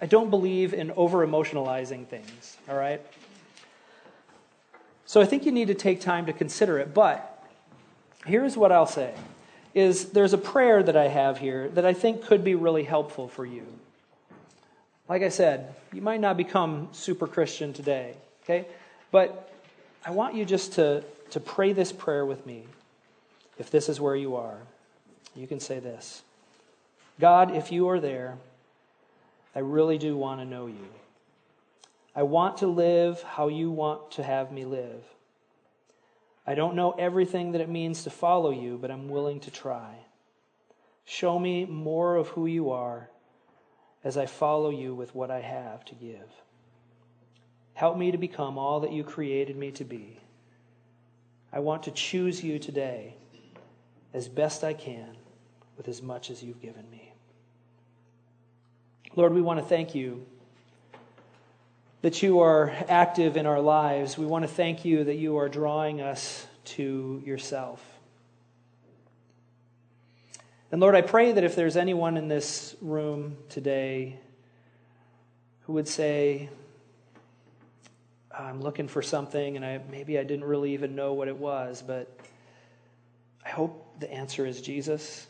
[0.00, 3.00] I don't believe in over emotionalizing things, all right?
[5.06, 6.92] So I think you need to take time to consider it.
[6.94, 7.44] But
[8.26, 9.14] here's what I'll say
[9.74, 13.28] is there's a prayer that I have here that I think could be really helpful
[13.28, 13.66] for you.
[15.08, 18.66] Like I said, you might not become super Christian today, okay?
[19.10, 19.50] But
[20.04, 22.64] I want you just to, to pray this prayer with me.
[23.58, 24.58] If this is where you are,
[25.36, 26.22] you can say this
[27.20, 28.38] God, if you are there,
[29.54, 30.88] I really do want to know you.
[32.14, 35.04] I want to live how you want to have me live.
[36.46, 39.94] I don't know everything that it means to follow you, but I'm willing to try.
[41.04, 43.08] Show me more of who you are
[44.04, 46.28] as I follow you with what I have to give.
[47.74, 50.18] Help me to become all that you created me to be.
[51.52, 53.14] I want to choose you today
[54.12, 55.16] as best I can
[55.76, 57.11] with as much as you've given me.
[59.14, 60.24] Lord, we want to thank you
[62.00, 64.16] that you are active in our lives.
[64.16, 67.84] We want to thank you that you are drawing us to yourself.
[70.70, 74.18] And Lord, I pray that if there's anyone in this room today
[75.66, 76.48] who would say,
[78.36, 81.84] I'm looking for something and I, maybe I didn't really even know what it was,
[81.86, 82.10] but
[83.44, 85.26] I hope the answer is Jesus.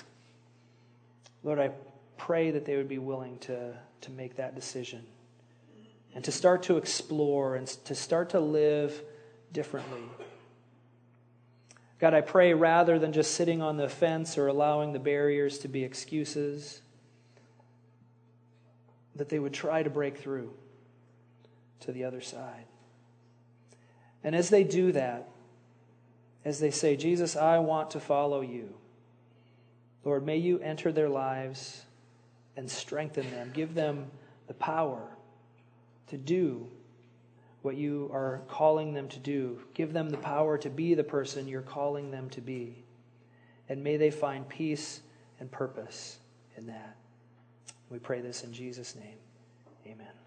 [1.43, 1.72] Lord, I
[2.27, 5.05] pray that they would be willing to, to make that decision
[6.14, 9.03] and to start to explore and to start to live
[9.53, 10.03] differently.
[11.99, 15.68] God, I pray rather than just sitting on the fence or allowing the barriers to
[15.68, 16.81] be excuses,
[19.16, 20.53] that they would try to break through
[21.81, 22.66] to the other side.
[24.23, 25.29] And as they do that,
[26.45, 28.75] as they say, Jesus, I want to follow you,
[30.05, 31.83] Lord, may you enter their lives
[32.57, 34.11] and strengthen them, give them
[34.46, 35.09] the power
[36.09, 36.68] to do
[37.62, 39.61] what you are calling them to do.
[39.72, 42.84] Give them the power to be the person you're calling them to be.
[43.68, 45.00] And may they find peace
[45.40, 46.18] and purpose
[46.57, 46.96] in that.
[47.88, 49.16] We pray this in Jesus' name.
[49.86, 50.22] Amen.